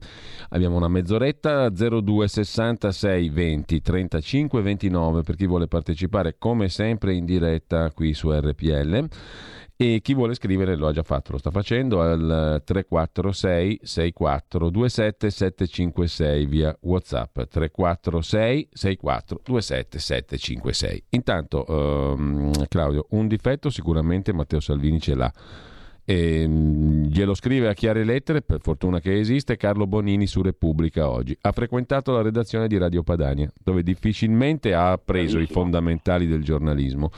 [0.49, 7.93] Abbiamo una mezz'oretta 0266 20 35 29 per chi vuole partecipare come sempre in diretta
[7.93, 9.09] qui su RPL.
[9.79, 16.47] E chi vuole scrivere lo ha già fatto, lo sta facendo al 346 6427 756
[16.47, 21.05] via WhatsApp 346 6427 756.
[21.11, 25.31] Intanto ehm, Claudio, un difetto sicuramente Matteo Salvini ce l'ha.
[26.07, 31.11] E, ehm, glielo scrive a chiare lettere, per fortuna che esiste, Carlo Bonini su Repubblica
[31.11, 31.37] oggi.
[31.39, 37.11] Ha frequentato la redazione di Radio Padania, dove difficilmente ha preso i fondamentali del giornalismo.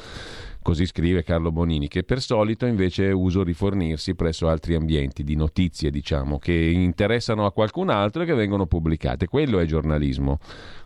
[0.69, 5.91] Così scrive Carlo Bonini, che per solito invece uso rifornirsi presso altri ambienti di notizie,
[5.91, 9.29] diciamo, che interessano a qualcun altro e che vengono pubblicate.
[9.29, 10.39] Quello è giornalismo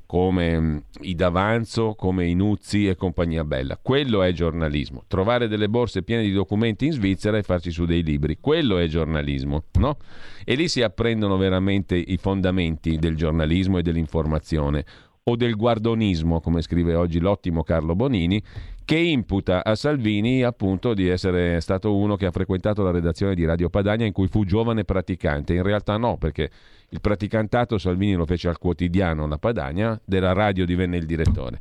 [0.06, 3.76] come mm, i D'Avanzo, come i Nuzzi e compagnia bella.
[3.76, 5.02] Quello è giornalismo.
[5.08, 8.38] Trovare delle borse piene di documenti in Svizzera e farci su dei libri.
[8.40, 9.96] Quello è giornalismo, no?
[10.44, 14.84] E lì si apprendono veramente i fondamenti del giornalismo e dell'informazione
[15.24, 18.42] o del guardonismo, come scrive oggi l'ottimo Carlo Bonini,
[18.84, 23.44] che imputa a Salvini appunto di essere stato uno che ha frequentato la redazione di
[23.44, 25.54] Radio Padania in cui fu giovane praticante.
[25.54, 26.50] In realtà no, perché
[26.88, 31.60] il praticantato Salvini lo fece al quotidiano La Padania, della radio divenne il direttore.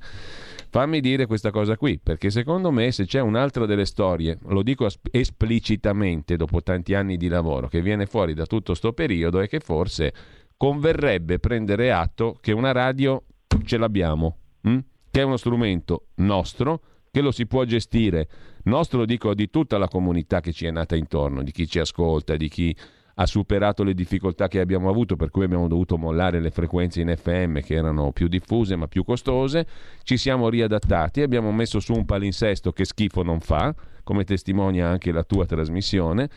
[0.70, 4.88] Fammi dire questa cosa qui, perché secondo me se c'è un'altra delle storie, lo dico
[5.12, 9.60] esplicitamente dopo tanti anni di lavoro, che viene fuori da tutto questo periodo è che
[9.60, 10.14] forse
[10.56, 13.24] converrebbe prendere atto che una radio
[13.66, 14.78] ce l'abbiamo, hm?
[15.12, 18.28] che è uno strumento nostro, che lo si può gestire,
[18.64, 22.38] nostro dico di tutta la comunità che ci è nata intorno, di chi ci ascolta,
[22.38, 22.76] di chi
[23.16, 27.14] ha superato le difficoltà che abbiamo avuto, per cui abbiamo dovuto mollare le frequenze in
[27.14, 29.68] FM che erano più diffuse ma più costose,
[30.04, 35.12] ci siamo riadattati, abbiamo messo su un palinsesto che schifo non fa, come testimonia anche
[35.12, 36.30] la tua trasmissione,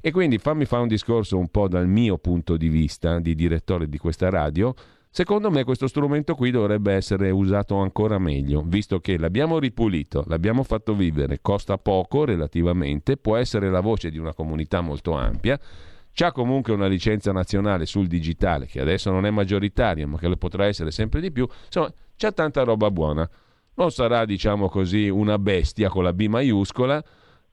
[0.00, 3.88] e quindi fammi fare un discorso un po' dal mio punto di vista di direttore
[3.88, 4.72] di questa radio,
[5.12, 10.62] Secondo me questo strumento qui dovrebbe essere usato ancora meglio, visto che l'abbiamo ripulito, l'abbiamo
[10.62, 15.58] fatto vivere, costa poco relativamente, può essere la voce di una comunità molto ampia,
[16.12, 20.36] c'ha comunque una licenza nazionale sul digitale che adesso non è maggioritaria ma che lo
[20.36, 23.28] potrà essere sempre di più, insomma c'è tanta roba buona.
[23.74, 27.02] Non sarà, diciamo così, una bestia con la B maiuscola,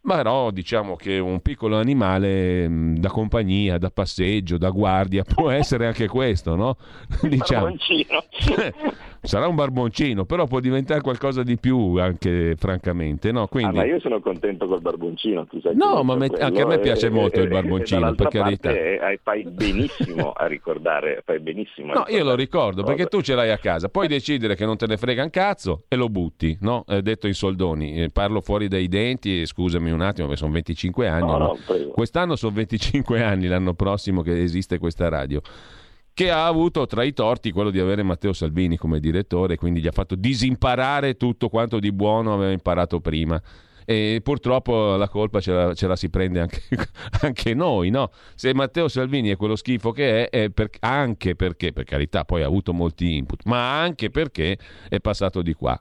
[0.08, 5.86] però diciamo che un piccolo animale mm, da compagnia, da passeggio, da guardia può essere
[5.86, 6.78] anche questo, no?
[7.28, 7.76] diciamo.
[9.22, 13.48] Sarà un barboncino, però può diventare qualcosa di più anche francamente, no?
[13.48, 13.78] Quindi...
[13.78, 16.28] Ah, ma io sono contento col barboncino, tu sai No, ma me...
[16.40, 18.70] anche a me piace e, molto e, il barboncino, per carità.
[18.70, 21.94] Parte, fai benissimo a ricordare, fai benissimo.
[21.94, 24.88] no, io lo ricordo perché tu ce l'hai a casa, puoi decidere che non te
[24.88, 26.84] ne frega un cazzo e lo butti, no?
[26.88, 31.08] Eh, detto in soldoni, eh, parlo fuori dai denti, scusami un attimo, perché sono 25
[31.08, 31.32] anni.
[31.32, 31.58] No, no,
[31.94, 35.42] Quest'anno sono 25 anni, l'anno prossimo che esiste questa radio
[36.18, 39.86] che ha avuto tra i torti quello di avere Matteo Salvini come direttore, quindi gli
[39.86, 43.40] ha fatto disimparare tutto quanto di buono aveva imparato prima.
[43.86, 46.64] E purtroppo la colpa ce la, ce la si prende anche,
[47.22, 48.10] anche, noi, no?
[48.34, 52.42] Se Matteo Salvini è quello schifo che è, è per, anche perché, per carità, poi
[52.42, 54.58] ha avuto molti input, ma anche perché
[54.90, 55.80] è passato di qua.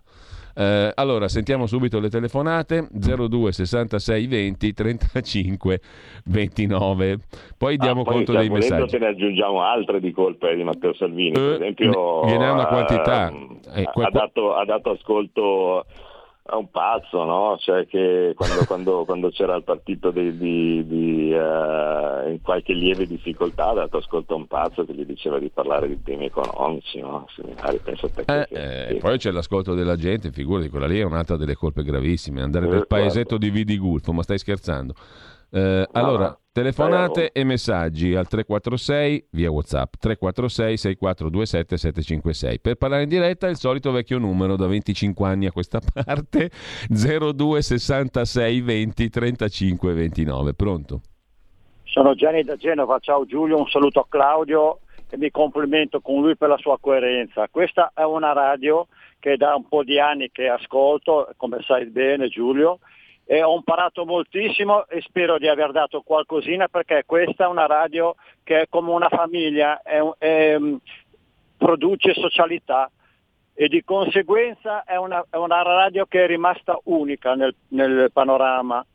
[0.59, 5.81] Eh, allora, sentiamo subito le telefonate 02 66 20 35
[6.25, 7.19] 29.
[7.59, 8.89] Poi ah, diamo ah, poi conto dei messaggi.
[8.89, 11.33] se ne aggiungiamo altre di colpe di Matteo Salvini.
[11.33, 13.31] Per eh, esempio, gliene ha una quantità.
[13.75, 15.85] Eh, ha, dato, ha dato ascolto
[16.49, 17.57] è un pazzo, no?
[17.59, 23.07] Cioè che quando, quando, quando c'era il partito di, di, di uh, in qualche lieve
[23.07, 27.01] difficoltà ha dato ascolto a un pazzo che gli diceva di parlare di temi economici,
[27.01, 27.27] no?
[27.35, 28.47] Seminari, penso a te.
[28.49, 32.43] Eh, eh, Poi c'è l'ascolto della gente, figurati, quella lì è un'altra delle colpe gravissime,
[32.43, 34.95] andare nel paesetto di Vidigulfo, ma stai scherzando?
[35.51, 42.61] Eh, allora, telefonate e messaggi al 346 via WhatsApp 346 6427 756.
[42.61, 46.51] Per parlare in diretta il solito vecchio numero da 25 anni a questa parte
[46.89, 50.55] 02 66 20 35 29.
[50.55, 51.01] Pronto?
[51.85, 54.79] Sono Gianni da Genova, ciao Giulio, un saluto a Claudio
[55.11, 57.49] e mi complimento con lui per la sua coerenza.
[57.51, 58.87] Questa è una radio
[59.19, 62.79] che da un po' di anni che ascolto, come sai bene Giulio,
[63.29, 68.15] e ho imparato moltissimo e spero di aver dato qualcosina perché questa è una radio
[68.45, 70.77] che è come una famiglia, è, è, mm,
[71.57, 72.89] produce socialità
[73.53, 78.87] e di conseguenza è una, è una, radio che è rimasta unica nel, nel panorama.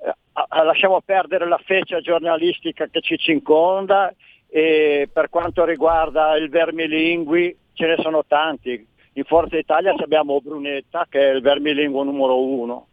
[0.00, 4.14] Eh, lasciamo perdere la feccia giornalistica che ci circonda
[4.48, 8.86] e per quanto riguarda il vermilingui ce ne sono tanti.
[9.12, 12.87] In Forza Italia abbiamo Brunetta che è il vermilinguo numero uno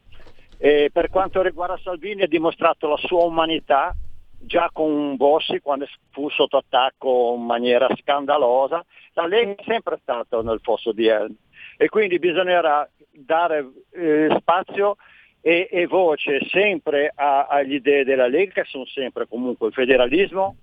[0.57, 3.95] e per quanto riguarda Salvini ha dimostrato la sua umanità
[4.39, 8.83] già con Bossi quando fu sotto attacco in maniera scandalosa.
[9.13, 11.35] La Lega è sempre stata nel fosso di Elm
[11.77, 14.95] e quindi bisognerà dare eh, spazio
[15.41, 20.55] e, e, voce sempre a, agli idee della Lega che sono sempre comunque il federalismo,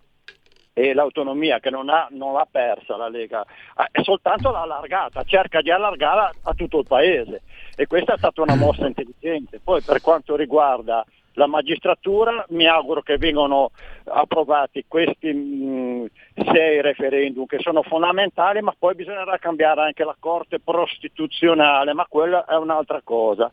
[0.74, 3.44] e l'autonomia che non, ha, non l'ha persa la Lega,
[3.90, 7.42] è soltanto l'ha allargata, cerca di allargarla a tutto il paese
[7.76, 9.60] e questa è stata una mossa intelligente.
[9.62, 13.70] Poi per quanto riguarda la magistratura mi auguro che vengano
[14.04, 16.06] approvati questi mh,
[16.52, 22.44] sei referendum che sono fondamentali, ma poi bisognerà cambiare anche la Corte prostituzionale, ma quella
[22.44, 23.50] è un'altra cosa.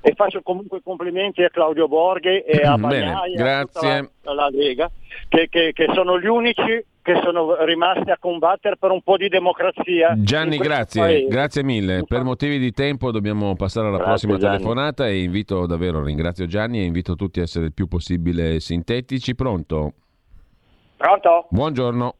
[0.00, 4.48] E faccio comunque complimenti a Claudio Borghi e a Bagnai e a tutta la, la
[4.50, 4.90] Lega,
[5.28, 9.28] che, che, che sono gli unici che sono rimasti a combattere per un po' di
[9.28, 10.14] democrazia.
[10.18, 11.26] Gianni, grazie, paese.
[11.26, 12.04] grazie mille.
[12.06, 14.58] Per motivi di tempo dobbiamo passare alla grazie, prossima Gianni.
[14.58, 19.34] telefonata e invito davvero, ringrazio Gianni e invito tutti a essere il più possibile sintetici.
[19.34, 19.92] Pronto?
[20.98, 21.46] Pronto?
[21.48, 22.14] Buongiorno.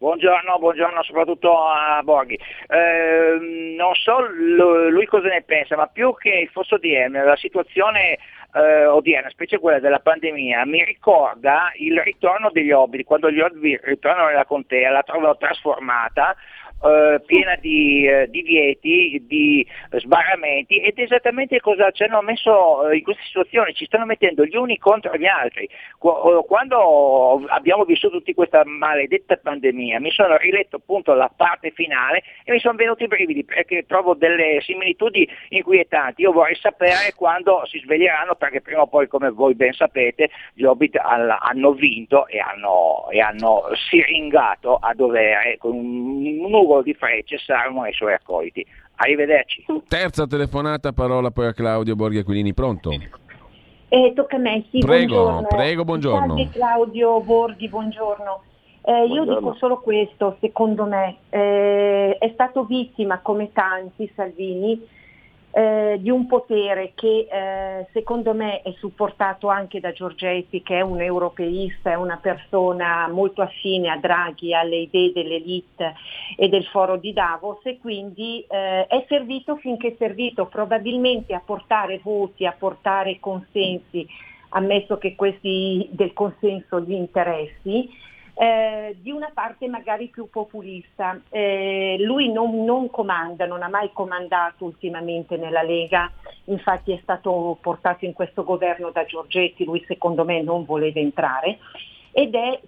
[0.00, 2.38] Buongiorno, buongiorno soprattutto a Borghi.
[2.68, 7.34] Eh, non so lui cosa ne pensa, ma più che il fosso di M, la
[7.34, 8.16] situazione
[8.54, 13.80] eh, odierna, specie quella della pandemia, mi ricorda il ritorno degli obbiti, quando gli obbiti
[13.82, 16.36] ritornano nella contea, la trovano trasformata
[16.82, 23.02] eh, piena di eh, divieti, di sbarramenti ed esattamente cosa ci hanno messo eh, in
[23.02, 25.64] questa situazione, ci stanno mettendo gli uni contro gli altri.
[25.64, 32.22] Eh, quando abbiamo vissuto tutta questa maledetta pandemia mi sono riletto appunto la parte finale
[32.44, 36.22] e mi sono venuti i brividi perché trovo delle similitudini inquietanti.
[36.22, 40.64] Io vorrei sapere quando si sveglieranno perché prima o poi come voi ben sapete gli
[40.64, 47.38] Hobbit hanno vinto e hanno, e hanno siringato a dovere con un, nuvolo di frecce
[47.38, 48.64] saranno ai suoi accoliti.
[48.96, 49.64] Arrivederci.
[49.88, 52.90] Terza telefonata, parola poi a Claudio Borghi Aquilini, pronto?
[53.90, 55.46] Eh, tocca a me, sì, prego, buongiorno.
[55.46, 56.36] Prego, buongiorno.
[56.36, 58.42] Salve Claudio Borghi, buongiorno.
[58.82, 64.96] Eh, io dico solo questo, secondo me, eh, è stato vittima come tanti Salvini
[65.50, 70.80] eh, di un potere che eh, secondo me è supportato anche da Giorgetti che è
[70.82, 75.94] un europeista, è una persona molto affine a Draghi, alle idee dell'elite
[76.36, 81.42] e del foro di Davos e quindi eh, è servito finché è servito probabilmente a
[81.44, 84.06] portare voti, a portare consensi,
[84.50, 88.06] ammesso che questi del consenso gli interessi
[88.40, 91.20] eh, di una parte magari più populista.
[91.28, 96.08] Eh, lui non, non, comanda, non ha mai comandato ultimamente nella Lega,
[96.44, 101.58] infatti è stato portato in questo governo da Giorgetti, lui secondo me non voleva entrare
[102.12, 102.60] ed è,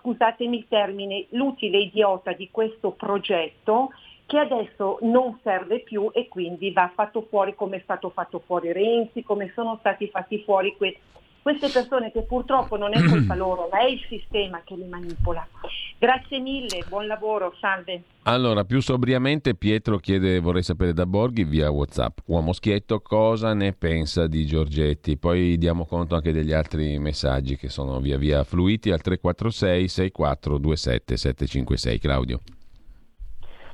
[0.00, 3.90] scusatemi il termine, l'utile idiota di questo progetto
[4.26, 8.72] che adesso non serve più e quindi va fatto fuori come è stato fatto fuori
[8.72, 11.00] Renzi, come sono stati fatti fuori questi
[11.42, 15.46] queste persone che purtroppo non è colpa loro, ma è il sistema che li manipola.
[15.98, 18.02] Grazie mille, buon lavoro, salve.
[18.22, 23.72] Allora, più sobriamente Pietro chiede, vorrei sapere da Borghi via Whatsapp, uomo schietto, cosa ne
[23.72, 25.16] pensa di Giorgetti?
[25.16, 31.16] Poi diamo conto anche degli altri messaggi che sono via via fluiti al 346 6427
[31.16, 31.98] 756.
[31.98, 32.40] Claudio.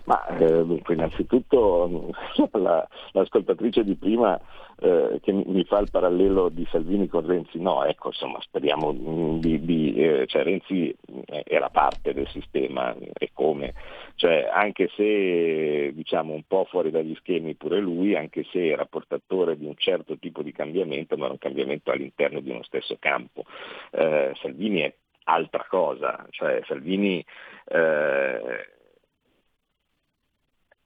[0.09, 2.11] Ma eh, dunque, innanzitutto
[2.53, 4.41] la, l'ascoltatrice di prima
[4.81, 9.63] eh, che mi fa il parallelo di Salvini con Renzi, no, ecco, insomma, speriamo di,
[9.63, 10.97] di eh, cioè Renzi
[11.27, 13.75] era parte del sistema e come,
[14.15, 19.59] cioè anche se diciamo un po' fuori dagli schemi pure lui, anche se era portatore
[19.59, 23.45] di un certo tipo di cambiamento, ma era un cambiamento all'interno di uno stesso campo.
[23.91, 24.95] Eh, Salvini è
[25.25, 27.23] altra cosa, cioè Salvini
[27.67, 28.77] eh,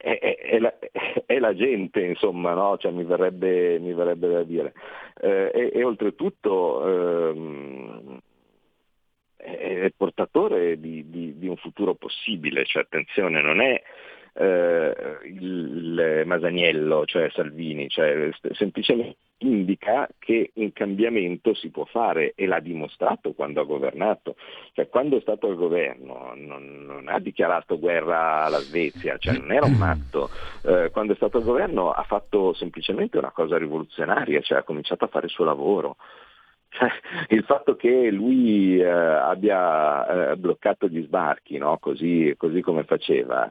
[0.02, 0.74] è, è, la,
[1.26, 2.76] è, la, gente, insomma, no?
[2.76, 4.72] cioè, mi, verrebbe, mi, verrebbe, da dire.
[5.20, 8.20] Eh, e, e, oltretutto ehm,
[9.36, 13.80] è portatore di, di, di, un futuro possibile, cioè, attenzione, non è
[14.34, 22.46] eh, il Masaniello, cioè Salvini, cioè, semplicemente indica che un cambiamento si può fare e
[22.46, 24.36] l'ha dimostrato quando ha governato.
[24.72, 29.52] Cioè, quando è stato al governo non, non, ha dichiarato guerra alla Svezia, cioè, non
[29.52, 30.30] era un matto.
[30.64, 35.04] Eh, quando è stato al governo ha fatto semplicemente una cosa rivoluzionaria, cioè ha cominciato
[35.04, 35.96] a fare il suo lavoro.
[37.28, 41.76] Il fatto che lui eh, abbia eh, bloccato gli sbarchi, no?
[41.78, 43.50] così, così come faceva,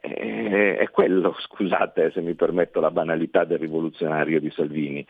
[0.00, 5.04] è quello, scusate se mi permetto la banalità del rivoluzionario di Salvini,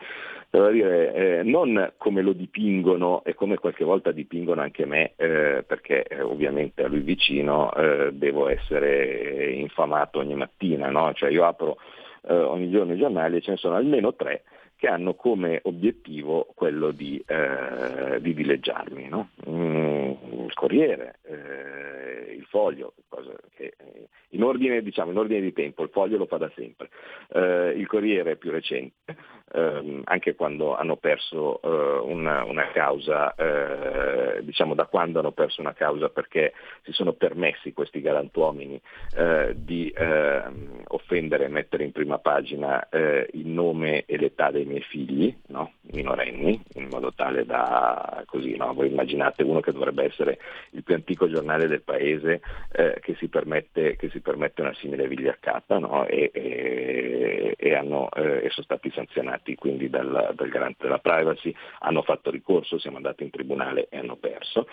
[0.49, 5.63] devo dire, eh, non come lo dipingono e come qualche volta dipingono anche me, eh,
[5.65, 11.13] perché eh, ovviamente a lui vicino eh, devo essere infamato ogni mattina, no?
[11.13, 11.77] cioè io apro
[12.27, 14.43] eh, ogni giorno i giornali e ce ne sono almeno tre
[14.79, 19.09] che hanno come obiettivo quello di, eh, di dileggiarmi.
[19.09, 19.31] No?
[19.49, 19.89] Mm,
[20.45, 22.93] il Corriere, eh, il Foglio,
[23.53, 26.89] che, eh, in, ordine, diciamo, in, ordine, di tempo, il Foglio lo fa da sempre,
[27.33, 29.15] eh, il Corriere è più recente,
[29.53, 35.59] ehm, anche quando hanno perso eh, una, una, causa, eh, diciamo da quando hanno perso
[35.59, 36.53] una causa perché
[36.83, 38.79] si sono permessi questi galantuomini
[39.55, 45.35] di ehm, offendere e mettere in prima pagina il nome e l'età dei miei figli,
[45.47, 45.73] no?
[45.91, 48.73] minorenni, in modo tale da così, no?
[48.73, 50.39] voi immaginate uno che dovrebbe essere
[50.71, 52.41] il più antico giornale del paese
[52.71, 56.05] eh, che, si permette, che, si permette, una simile vigliaccata no?
[56.05, 61.53] e, e, e, hanno, eh, e, sono stati sanzionati quindi dal, dal garante della privacy,
[61.79, 64.67] hanno fatto ricorso, siamo andati in tribunale e hanno perso.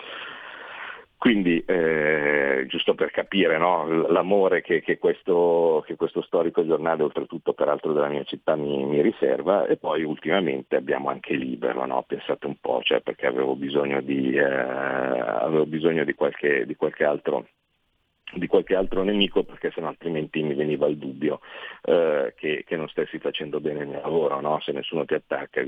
[1.17, 7.53] Quindi, eh, giusto per capire no, l'amore che, che, questo, che, questo, storico giornale, oltretutto
[7.53, 12.03] peraltro della mia città, mi, mi riserva, e poi ultimamente abbiamo anche Libero, no?
[12.07, 17.03] pensate un po', cioè perché avevo bisogno di, eh, avevo bisogno di, qualche, di qualche
[17.03, 17.47] altro
[18.33, 21.39] di qualche altro nemico perché sennò altrimenti mi veniva il dubbio
[21.83, 24.59] eh, che, che, non stessi facendo bene il mio lavoro, no?
[24.59, 25.61] se nessuno ti attacca,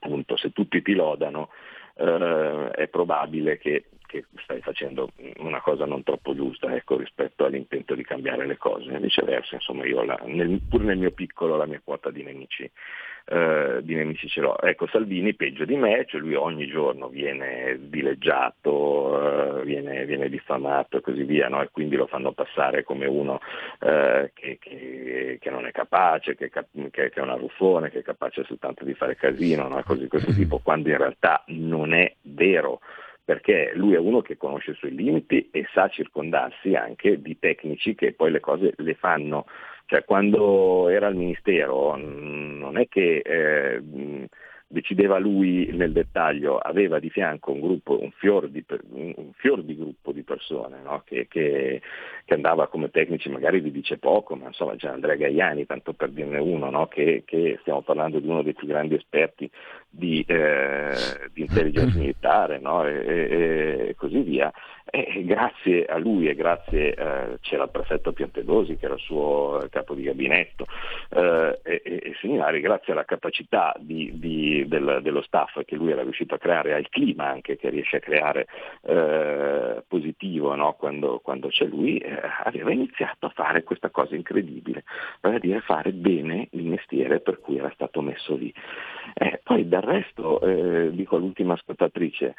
[0.00, 1.50] appunto se tutti ti lodano
[1.96, 7.94] eh, è probabile che che stai facendo una cosa non troppo giusta ecco, rispetto all'intento
[7.94, 8.90] di cambiare le cose.
[8.90, 12.68] E viceversa, insomma, io la, nel, pur nel mio piccolo la mia quota di nemici,
[13.26, 14.58] eh, di nemici ce l'ho.
[14.58, 20.96] Ecco, Salvini peggio di me, cioè lui ogni giorno viene dileggiato, eh, viene, viene, diffamato
[20.96, 21.60] e così via, no?
[21.60, 23.40] e quindi lo fanno passare come uno
[23.80, 28.44] eh, che, che, che, non è capace, che, che, è una ruffone, che è capace
[28.44, 29.82] soltanto di fare casino, no?
[29.84, 32.80] così questo tipo, quando in realtà non è vero
[33.28, 37.94] perché lui è uno che conosce i suoi limiti e sa circondarsi anche di tecnici
[37.94, 39.44] che poi le cose le fanno.
[39.84, 43.82] Cioè, quando era al Ministero non è che eh,
[44.70, 49.74] decideva lui nel dettaglio, aveva di fianco un, gruppo, un, fior, di, un fior di
[49.74, 51.02] gruppo di persone no?
[51.06, 51.80] che, che,
[52.24, 56.10] che, andava come tecnici, magari vi dice poco, ma insomma c'è Andrea Gaiani, tanto per
[56.10, 56.86] dirne uno, no?
[56.86, 59.50] che, che, stiamo parlando di uno dei più grandi esperti
[59.88, 60.92] di, eh,
[61.32, 62.86] di intelligence militare no?
[62.86, 64.52] e, e, e, così via.
[64.90, 69.66] E grazie a lui e grazie eh, c'era il prefetto Piantedosi che era il suo
[69.70, 70.66] capo di gabinetto
[71.10, 76.02] eh, e, e, seminari, grazie alla capacità di, di, del, dello staff che lui era
[76.02, 78.46] riuscito a creare, al clima anche che riesce a creare
[78.82, 80.72] eh, positivo no?
[80.72, 84.84] quando, quando, c'è lui, eh, aveva iniziato a fare questa cosa incredibile,
[85.20, 88.52] vale a dire fare bene il mestiere per cui era stato messo lì.
[89.14, 92.34] Eh, poi del resto, eh, dico all'ultima ascoltatrice,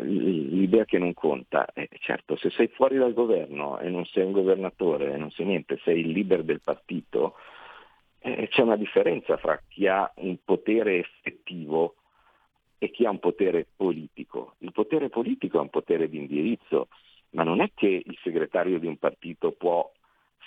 [0.00, 1.66] l'idea che non conta.
[1.74, 5.78] Eh, certo, se sei fuori dal governo e non sei un governatore, non sei niente,
[5.84, 7.34] sei il leader del partito,
[8.20, 11.96] eh, c'è una differenza fra chi ha un potere effettivo
[12.78, 14.54] e chi ha un potere politico.
[14.58, 16.88] Il potere politico è un potere di indirizzo,
[17.30, 19.92] ma non è che il segretario di un partito può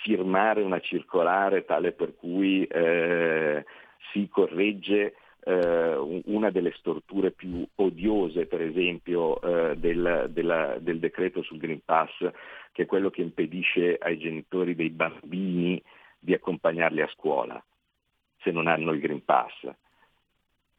[0.01, 3.63] firmare una circolare tale per cui eh,
[4.11, 5.13] si corregge
[5.43, 11.81] eh, una delle storture più odiose, per esempio, eh, del, della, del, decreto sul Green
[11.83, 12.11] Pass,
[12.71, 15.81] che è quello che impedisce ai genitori dei bambini
[16.19, 17.63] di accompagnarli a scuola
[18.41, 19.67] se non hanno il Green Pass.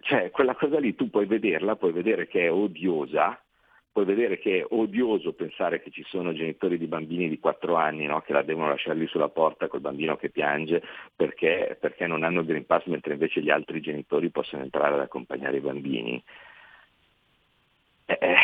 [0.00, 3.40] Cioè, quella cosa lì tu puoi vederla, puoi vedere che è odiosa,
[3.92, 8.06] puoi vedere che è odioso pensare che ci sono genitori di bambini di 4 anni
[8.06, 10.82] no, che la devono lasciare lì sulla porta col bambino che piange
[11.14, 15.00] perché, perché non hanno il Green Pass mentre invece gli altri genitori possono entrare ad
[15.00, 16.22] accompagnare i bambini.
[18.06, 18.36] Eh, eh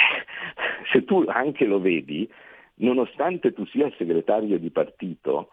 [0.92, 2.30] se tu anche lo vedi,
[2.76, 5.50] nonostante tu sia segretario di partito,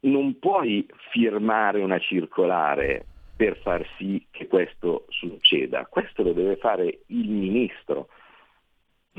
[0.00, 3.04] non puoi firmare una circolare
[3.36, 5.86] per far sì che questo succeda.
[5.86, 8.08] Questo lo deve fare il ministro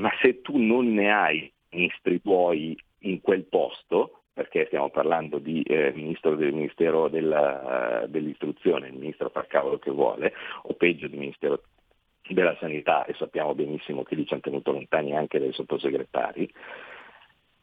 [0.00, 5.62] ma se tu non ne hai ministri tuoi in quel posto, perché stiamo parlando di
[5.62, 10.32] eh, ministro del Ministero della, dell'istruzione, il ministro fa cavolo che vuole,
[10.62, 11.62] o peggio del Ministero
[12.28, 16.50] della Sanità, e sappiamo benissimo che lì ci hanno tenuto lontani anche dai sottosegretari,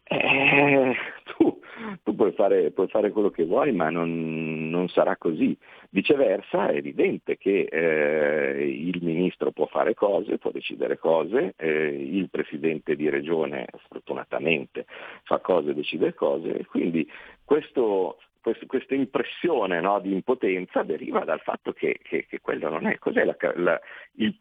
[0.04, 0.96] eh,
[1.36, 1.57] tu,
[2.04, 5.58] tu puoi, fare, puoi, fare, quello che vuoi, ma non, non, sarà così.
[5.90, 12.30] Viceversa è evidente che eh, il ministro può fare cose, può decidere cose, eh, il
[12.30, 14.86] presidente di regione sfortunatamente
[15.24, 17.10] fa cose, decide cose, quindi
[17.44, 22.98] questo, questa impressione no, di impotenza deriva dal fatto che, che, che quello non è.
[22.98, 23.80] Cos'è la, la,
[24.16, 24.36] il,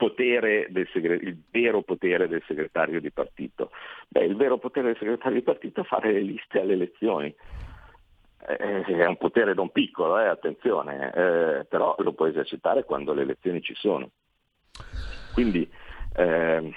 [0.70, 3.70] del il vero potere del segretario di partito?
[4.08, 7.34] Beh, il vero potere del segretario di partito è fare le liste alle elezioni.
[8.48, 13.22] Eh, è un potere non piccolo, eh, attenzione, eh, però lo puoi esercitare quando le
[13.22, 14.10] elezioni ci sono.
[15.34, 15.68] Quindi
[16.16, 16.72] eh,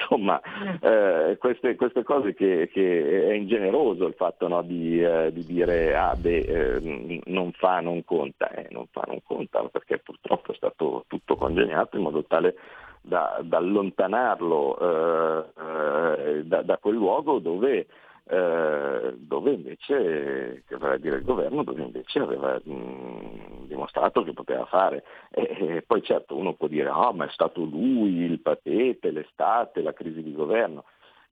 [0.00, 0.40] insomma
[0.80, 5.94] eh, queste, queste, cose che, che, è ingeneroso il fatto no, di, eh, di, dire
[5.96, 10.56] ah beh eh, non fa, non conta, eh, non fa, non conta perché purtroppo è
[10.56, 12.54] stato tutto congegnato in modo tale
[13.00, 17.86] da, da allontanarlo eh, eh, da, da, quel luogo dove
[18.24, 24.64] eh, dove invece, che vorrei dire il governo, dove invece aveva mh, dimostrato che poteva
[24.66, 25.04] fare.
[25.30, 29.10] E, e, poi certo uno può dire, ah oh, ma è stato lui il patete,
[29.10, 30.84] l'estate, la crisi di governo.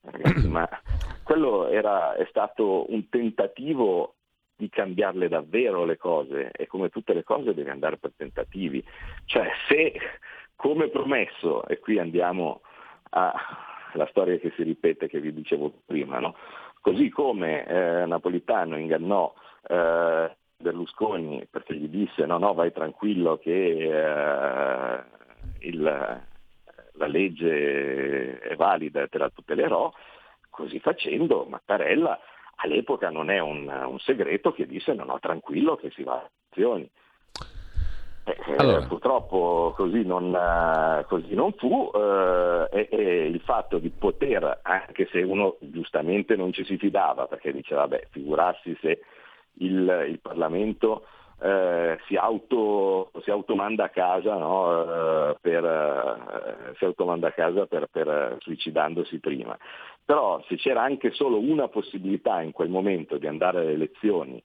[0.03, 0.69] Ragazzi, ma
[1.23, 4.15] quello era, è stato un tentativo
[4.57, 8.85] di cambiarle davvero le cose e come tutte le cose deve andare per tentativi.
[9.25, 9.95] Cioè se
[10.55, 12.61] come promesso, e qui andiamo
[13.11, 16.37] alla storia che si ripete che vi dicevo prima, no?
[16.81, 19.33] Così come eh, Napolitano ingannò
[19.69, 25.03] eh, Berlusconi perché gli disse no, no, vai tranquillo che eh,
[25.61, 29.93] il, la legge è valida e te la tutelerò,
[30.49, 32.19] così facendo Mattarella
[32.57, 36.31] all'epoca non è un, un segreto che disse no, no, tranquillo che si va a
[36.51, 36.89] azioni.
[38.31, 38.87] Eh, eh, allora.
[38.87, 45.09] purtroppo così non, eh, così non fu eh, e, e, il fatto di poter, anche
[45.11, 49.01] se uno giustamente non ci si fidava, perché diceva, beh, figurarsi se
[49.59, 51.05] il, il Parlamento
[51.41, 55.37] eh, si, auto, si, automanda a casa, no?
[55.41, 59.57] per, si automanda a casa per, per suicidandosi prima.
[60.05, 64.43] Però se c'era anche solo una possibilità in quel momento di andare alle elezioni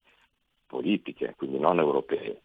[0.67, 2.41] politiche, quindi non europee,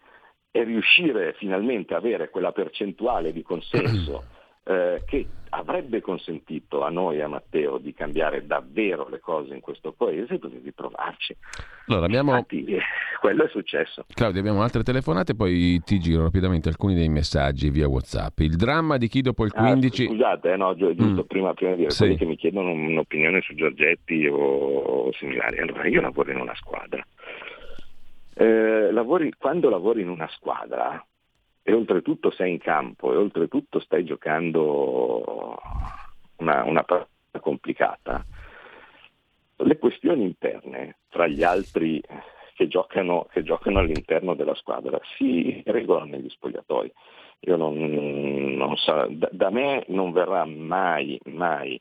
[0.51, 4.25] e riuscire finalmente a avere quella percentuale di consenso
[4.65, 9.93] eh, che avrebbe consentito a noi, a Matteo, di cambiare davvero le cose in questo
[9.93, 11.37] paese, dovevi provarci.
[11.89, 12.33] Allora, abbiamo...
[12.33, 12.81] Infatti, eh,
[13.21, 14.05] quello è successo.
[14.13, 18.39] Claudio, abbiamo altre telefonate, poi ti giro rapidamente alcuni dei messaggi via WhatsApp.
[18.41, 20.05] Il dramma di chi dopo il 15...
[20.05, 21.27] Ah, scusate, eh, no, giusto mm.
[21.27, 22.05] prima, prima, di dire, sì.
[22.05, 25.59] quelli che mi chiedono un'opinione su Giorgetti o, o similari.
[25.59, 27.05] Allora, io lavoro in una squadra.
[28.41, 31.05] Eh, lavori, quando lavori in una squadra,
[31.63, 35.61] e oltretutto sei in campo e oltretutto stai giocando
[36.37, 38.25] una, una partita complicata,
[39.57, 42.01] le questioni interne tra gli altri
[42.55, 46.91] che giocano, che giocano, all'interno della squadra si regolano negli spogliatoi.
[47.41, 47.77] Non,
[48.57, 51.79] non so, da, da, me non verrà mai, mai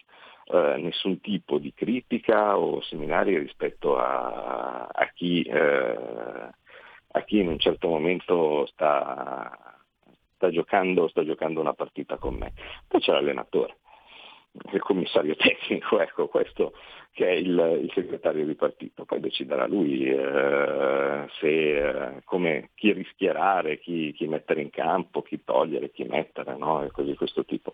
[0.52, 6.50] eh, nessun tipo di critica o seminari rispetto a, a, chi, eh,
[7.12, 9.78] a chi in un certo momento sta,
[10.36, 12.54] sta giocando, sta giocando una partita con me.
[12.88, 13.78] Poi c'è l'allenatore,
[14.72, 16.74] il commissario tecnico, ecco, questo
[17.20, 22.94] che è il, il segretario di partito, poi deciderà lui eh, se, eh, come, chi
[22.94, 26.82] rischiarare, chi, chi, mettere in campo, chi togliere, chi mettere, no?
[26.82, 27.74] e cose di questo tipo.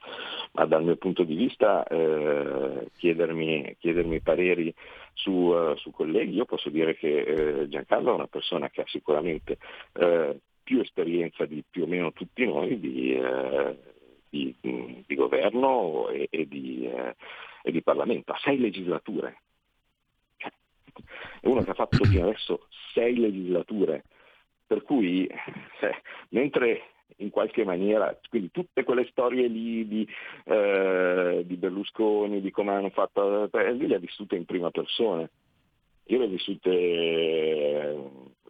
[0.54, 4.74] Ma dal mio punto di vista eh, chiedermi, chiedermi, pareri
[5.14, 8.88] su, uh, su, colleghi, io posso dire che eh, Giancarlo è una persona che ha
[8.88, 9.60] sicuramente
[9.94, 13.16] eh, più esperienza di più o meno tutti noi di,
[14.28, 14.56] di,
[15.06, 16.90] di governo e, e, di,
[17.66, 18.32] e, di, Parlamento.
[18.32, 19.42] Ha sei legislature.
[20.38, 20.52] Cioè,
[21.42, 24.04] è uno che ha fatto fino adesso sei legislature.
[24.68, 30.08] Per cui, eh, mentre in qualche maniera, quindi tutte quelle storie lì di,
[30.46, 35.28] eh, di Berlusconi, di come hanno fatto, eh, lui le ha vissute in prima persona.
[36.08, 37.98] Io le ho vissute eh,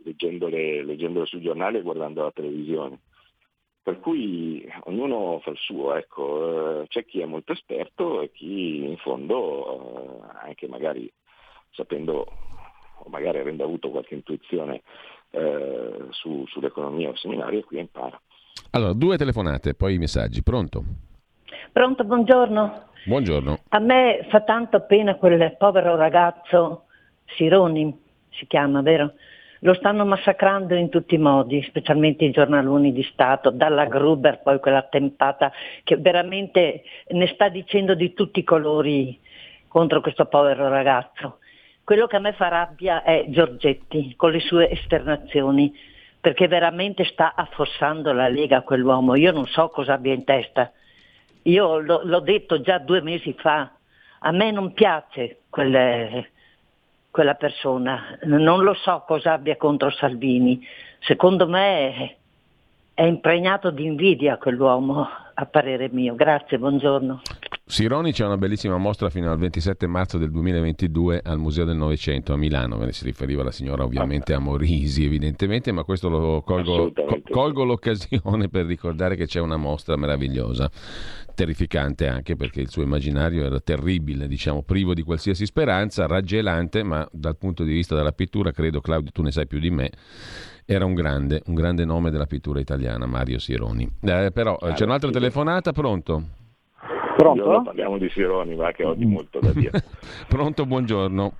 [0.03, 2.99] leggendole, leggendole sui giornali e guardando la televisione.
[3.85, 6.81] Per cui ognuno fa il suo, ecco.
[6.81, 11.07] Eh, c'è chi è molto esperto e chi in fondo, eh, anche magari
[11.69, 12.25] sapendo
[12.97, 14.81] o magari avendo avuto qualche intuizione
[15.29, 18.19] eh, su, sull'economia o seminario, qui impara.
[18.71, 20.41] Allora, due telefonate, poi i messaggi.
[20.41, 20.83] Pronto?
[21.71, 22.87] Pronto, buongiorno.
[23.05, 23.59] Buongiorno.
[23.69, 26.85] A me fa tanto pena quel povero ragazzo
[27.35, 27.95] Sironi,
[28.31, 29.13] si chiama, vero?
[29.59, 34.59] Lo stanno massacrando in tutti i modi, specialmente i giornaloni di Stato, dalla Gruber, poi
[34.59, 35.51] quella tempata
[35.83, 39.19] che veramente ne sta dicendo di tutti i colori
[39.67, 41.39] contro questo povero ragazzo.
[41.83, 45.73] Quello che a me fa rabbia è Giorgetti con le sue esternazioni,
[46.19, 49.15] perché veramente sta affossando la Lega quell'uomo.
[49.15, 50.71] Io non so cosa abbia in testa.
[51.43, 53.71] Io l'ho, detto già due mesi fa,
[54.19, 56.31] a me non piace quelle,
[57.15, 58.19] quella persona.
[58.23, 60.61] Non lo so cosa abbia contro Salvini.
[60.99, 62.17] Secondo me
[62.93, 66.13] è impregnato di invidia quell'uomo, a parere mio.
[66.15, 67.21] Grazie, buongiorno.
[67.67, 72.31] Sironi c'è una bellissima mostra fino al 27 marzo del 2022 al Museo del Novecento
[72.31, 76.43] a Milano, me ne si riferiva la signora ovviamente a Morisi evidentemente, ma questo lo
[76.43, 76.93] colgo,
[77.27, 80.69] colgo l'occasione per ricordare che c'è una mostra meravigliosa
[81.33, 87.05] terrificante anche perché il suo immaginario era terribile, diciamo, privo di qualsiasi speranza, raggelante, ma
[87.11, 89.89] dal punto di vista della pittura, credo Claudio tu ne sai più di me,
[90.65, 93.89] era un grande, un grande nome della pittura italiana, Mario Sironi.
[94.01, 96.43] Eh, però eh, c'è un'altra telefonata, pronto?
[97.15, 97.61] Pronto?
[97.63, 99.83] parliamo di Sironi, ma che di molto da dire.
[100.27, 101.33] pronto, buongiorno.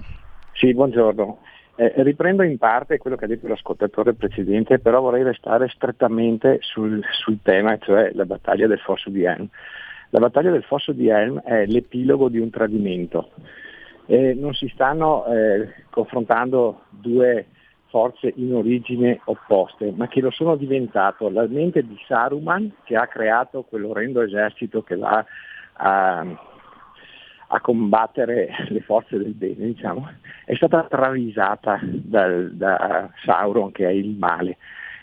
[0.53, 1.39] Sì, buongiorno.
[1.75, 7.03] Eh, riprendo in parte quello che ha detto l'ascoltatore precedente, però vorrei restare strettamente sul,
[7.11, 9.49] sul tema, cioè la battaglia del Fosso di Helm.
[10.11, 13.31] La battaglia del Fosso di Helm è l'epilogo di un tradimento.
[14.05, 17.47] Eh, non si stanno eh, confrontando due
[17.89, 23.07] forze in origine opposte, ma che lo sono diventato la mente di Saruman che ha
[23.07, 25.25] creato quell'orrendo esercito che va
[25.77, 26.19] a,
[27.47, 30.09] a combattere le forze del bene, diciamo,
[30.45, 34.57] è stata travisata dal, da Sauron, che è il male,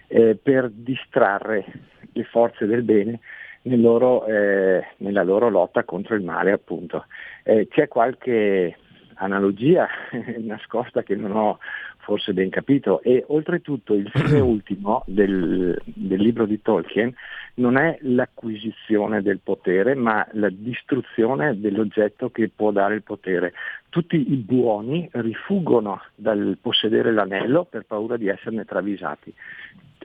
[0.09, 1.64] eh, per distrarre
[2.12, 3.20] le forze del bene
[3.62, 7.07] nel loro, eh, nella loro lotta contro il male, appunto.
[7.43, 8.77] Eh, c'è qualche
[9.14, 9.89] analogia
[10.41, 11.59] nascosta che non ho
[12.03, 17.15] forse ben capito e oltretutto il fine ultimo del, del, libro di Tolkien
[17.55, 23.53] non è l'acquisizione del potere ma la distruzione dell'oggetto che può dare il potere.
[23.89, 29.33] Tutti i buoni rifuggono dal possedere l'anello per paura di esserne travisati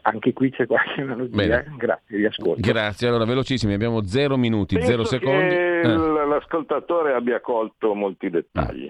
[0.02, 1.36] anche qui c'è qualche analogia.
[1.36, 1.74] Bene.
[1.76, 2.62] Grazie, vi ascolto.
[2.62, 5.50] Grazie, allora velocissimi, abbiamo zero minuti, Penso zero secondi.
[5.50, 5.88] Che eh.
[5.88, 8.90] l'ascoltatore abbia colto molti dettagli.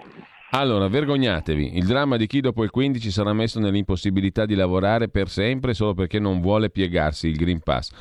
[0.52, 1.76] Allora, vergognatevi.
[1.78, 5.94] Il dramma di chi dopo il 15 sarà messo nell'impossibilità di lavorare per sempre solo
[5.94, 7.92] perché non vuole piegarsi il Green Pass.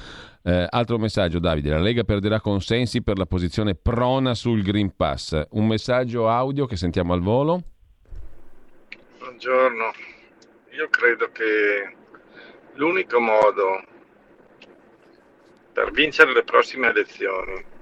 [0.44, 1.70] Eh, altro messaggio, Davide.
[1.70, 5.42] La Lega perderà consensi per la posizione prona sul Green Pass.
[5.51, 7.62] Un messaggio audio che sentiamo al volo.
[9.18, 9.92] Buongiorno.
[10.76, 11.97] Io credo che
[12.74, 13.82] l'unico modo
[15.72, 17.74] per vincere le prossime elezioni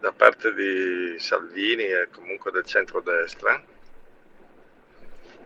[0.00, 3.62] da parte di Salvini e comunque del centrodestra,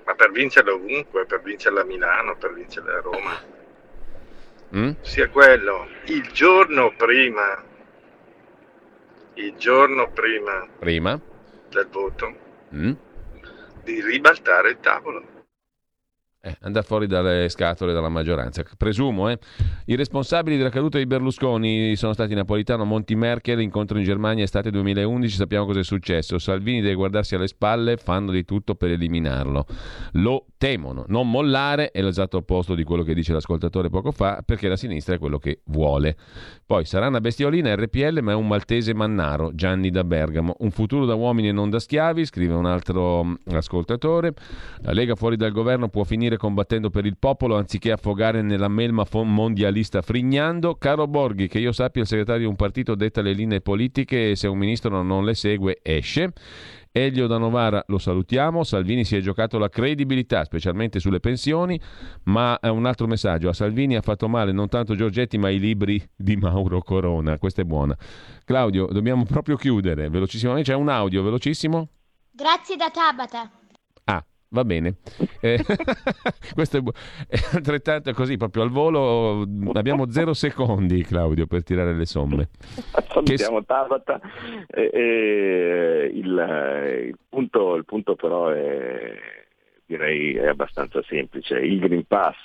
[0.04, 3.42] ma per vincerle ovunque, per vincerle a Milano, per vincerle a Roma,
[4.76, 4.90] mm?
[5.00, 7.62] sia quello il giorno prima,
[9.34, 11.20] il giorno prima, prima?
[11.70, 12.36] del voto,
[12.72, 12.92] mm?
[13.82, 15.33] di ribaltare il tavolo.
[16.46, 18.62] Eh, andare fuori dalle scatole dalla maggioranza.
[18.76, 19.38] Presumo, eh.
[19.86, 24.70] I responsabili della caduta di Berlusconi sono stati Napolitano, Monti Merkel, incontro in Germania estate
[24.70, 26.38] 2011, sappiamo cosa è successo.
[26.38, 29.64] Salvini deve guardarsi alle spalle, fanno di tutto per eliminarlo.
[30.12, 34.68] Lo temono, non mollare è l'esatto opposto di quello che dice l'ascoltatore poco fa, perché
[34.68, 36.14] la sinistra è quello che vuole.
[36.66, 40.56] Poi sarà una bestiolina RPL, ma è un maltese mannaro, Gianni da Bergamo.
[40.58, 44.34] Un futuro da uomini e non da schiavi, scrive un altro mm, ascoltatore.
[44.82, 48.68] La Lega fuori dal governo può finire finire combattendo per il popolo anziché affogare nella
[48.68, 50.74] melma mondialista frignando.
[50.76, 54.36] Caro Borghi, che io sappia il segretario di un partito detta le linee politiche e
[54.36, 56.32] se un ministro non le segue esce.
[56.96, 61.80] Elio da Novara lo salutiamo, Salvini si è giocato la credibilità, specialmente sulle pensioni,
[62.24, 65.58] ma è un altro messaggio, a Salvini ha fatto male non tanto Giorgetti ma i
[65.58, 67.98] libri di Mauro Corona, questa è buona.
[68.44, 71.88] Claudio, dobbiamo proprio chiudere, velocissimamente, c'è un audio velocissimo?
[72.30, 73.63] Grazie da Tabata.
[74.54, 74.98] Va bene.
[75.40, 75.58] Eh,
[76.54, 76.92] questo è, bu-
[77.26, 79.44] è, altrettanto così, proprio al volo.
[79.72, 82.50] Abbiamo zero secondi, Claudio, per tirare le somme.
[83.08, 83.64] Salutiamo che...
[83.66, 84.20] Tabata.
[84.68, 89.43] Eh, eh, il, il, punto, il punto però è
[89.86, 91.58] direi è abbastanza semplice.
[91.58, 92.36] Il Green Pass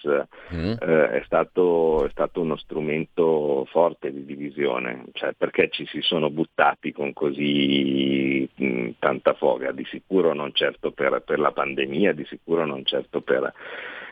[0.53, 0.73] mm.
[0.79, 6.29] eh, è, stato, è, stato, uno strumento forte di divisione, cioè perché ci si sono
[6.29, 12.25] buttati con così mh, tanta foga, di sicuro non certo per, per la pandemia, di
[12.25, 13.53] sicuro non certo per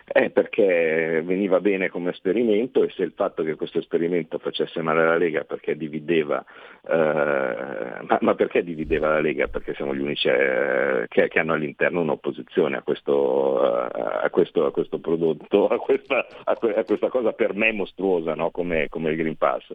[0.09, 5.01] eh, perché veniva bene come esperimento e se il fatto che questo esperimento facesse male
[5.01, 6.43] alla Lega perché divideva,
[6.87, 9.47] eh, ma, ma, perché divideva la Lega?
[9.47, 14.71] Perché siamo gli unici eh, che, che, hanno all'interno un'opposizione a questo, a questo, a
[14.71, 18.49] questo prodotto, a questa, a questa, cosa per me mostruosa no?
[18.49, 19.69] come, come, il Green Pass.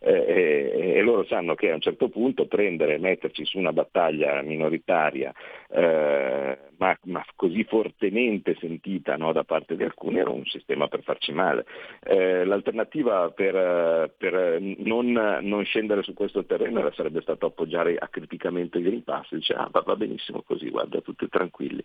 [0.00, 4.40] Eh, e, e, loro sanno che a un certo punto prendere, metterci su una battaglia
[4.40, 5.32] minoritaria
[5.70, 11.02] eh, ma, ma, così fortemente sentita no, da parte di alcuni era un sistema per
[11.02, 11.64] farci male.
[12.02, 15.12] Eh, l'alternativa per, per non,
[15.42, 19.96] non, scendere su questo terreno sarebbe stato appoggiare acriticamente il Green Pass, dice ah, va,
[19.96, 21.84] benissimo così, guarda, tutti tranquilli.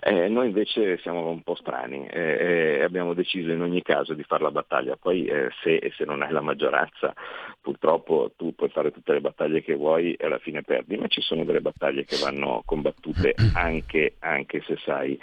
[0.00, 4.42] Eh, noi invece siamo un po' strani e abbiamo deciso in ogni caso di fare
[4.42, 7.14] la battaglia, poi eh, se, se non hai la maggioranza
[7.60, 11.20] purtroppo tu puoi fare tutte le battaglie che vuoi e alla fine perdi, ma ci
[11.20, 15.18] sono delle battaglie che vanno combattute anche anche se sai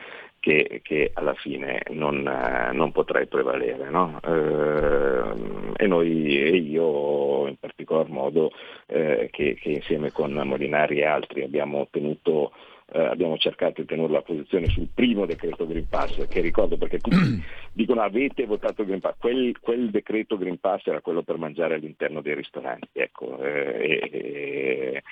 [0.46, 3.90] che, che alla fine non, eh, non potrai prevalere.
[3.90, 4.20] No?
[4.24, 8.52] Eh, e noi e io in particolar modo
[8.86, 12.52] eh, che, che, insieme con Molinari e altri abbiamo ottenuto
[12.94, 17.00] eh, abbiamo cercato di tenere la posizione sul primo decreto Green Pass, che ricordo perché
[17.00, 17.44] tutti
[17.74, 22.22] dicono avete votato Green Pass, quel, quel, decreto Green Pass era quello per mangiare all'interno
[22.22, 25.04] dei ristoranti, ecco, eh, e,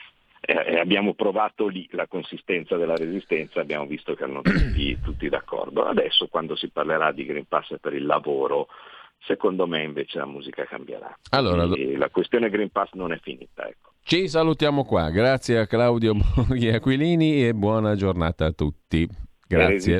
[0.46, 5.86] eh, abbiamo provato lì la consistenza della resistenza, abbiamo visto che erano tutti, tutti d'accordo.
[5.86, 8.68] Adesso quando si parlerà di Green Pass per il lavoro,
[9.26, 11.18] secondo me invece la musica cambierà.
[11.32, 13.66] Allora, e la questione Green Pass non è finita.
[13.68, 13.92] Ecco.
[14.04, 19.08] Ci salutiamo qua, grazie a Claudio Borghi Aquilini e buona giornata a tutti.
[19.48, 20.00] Grazie.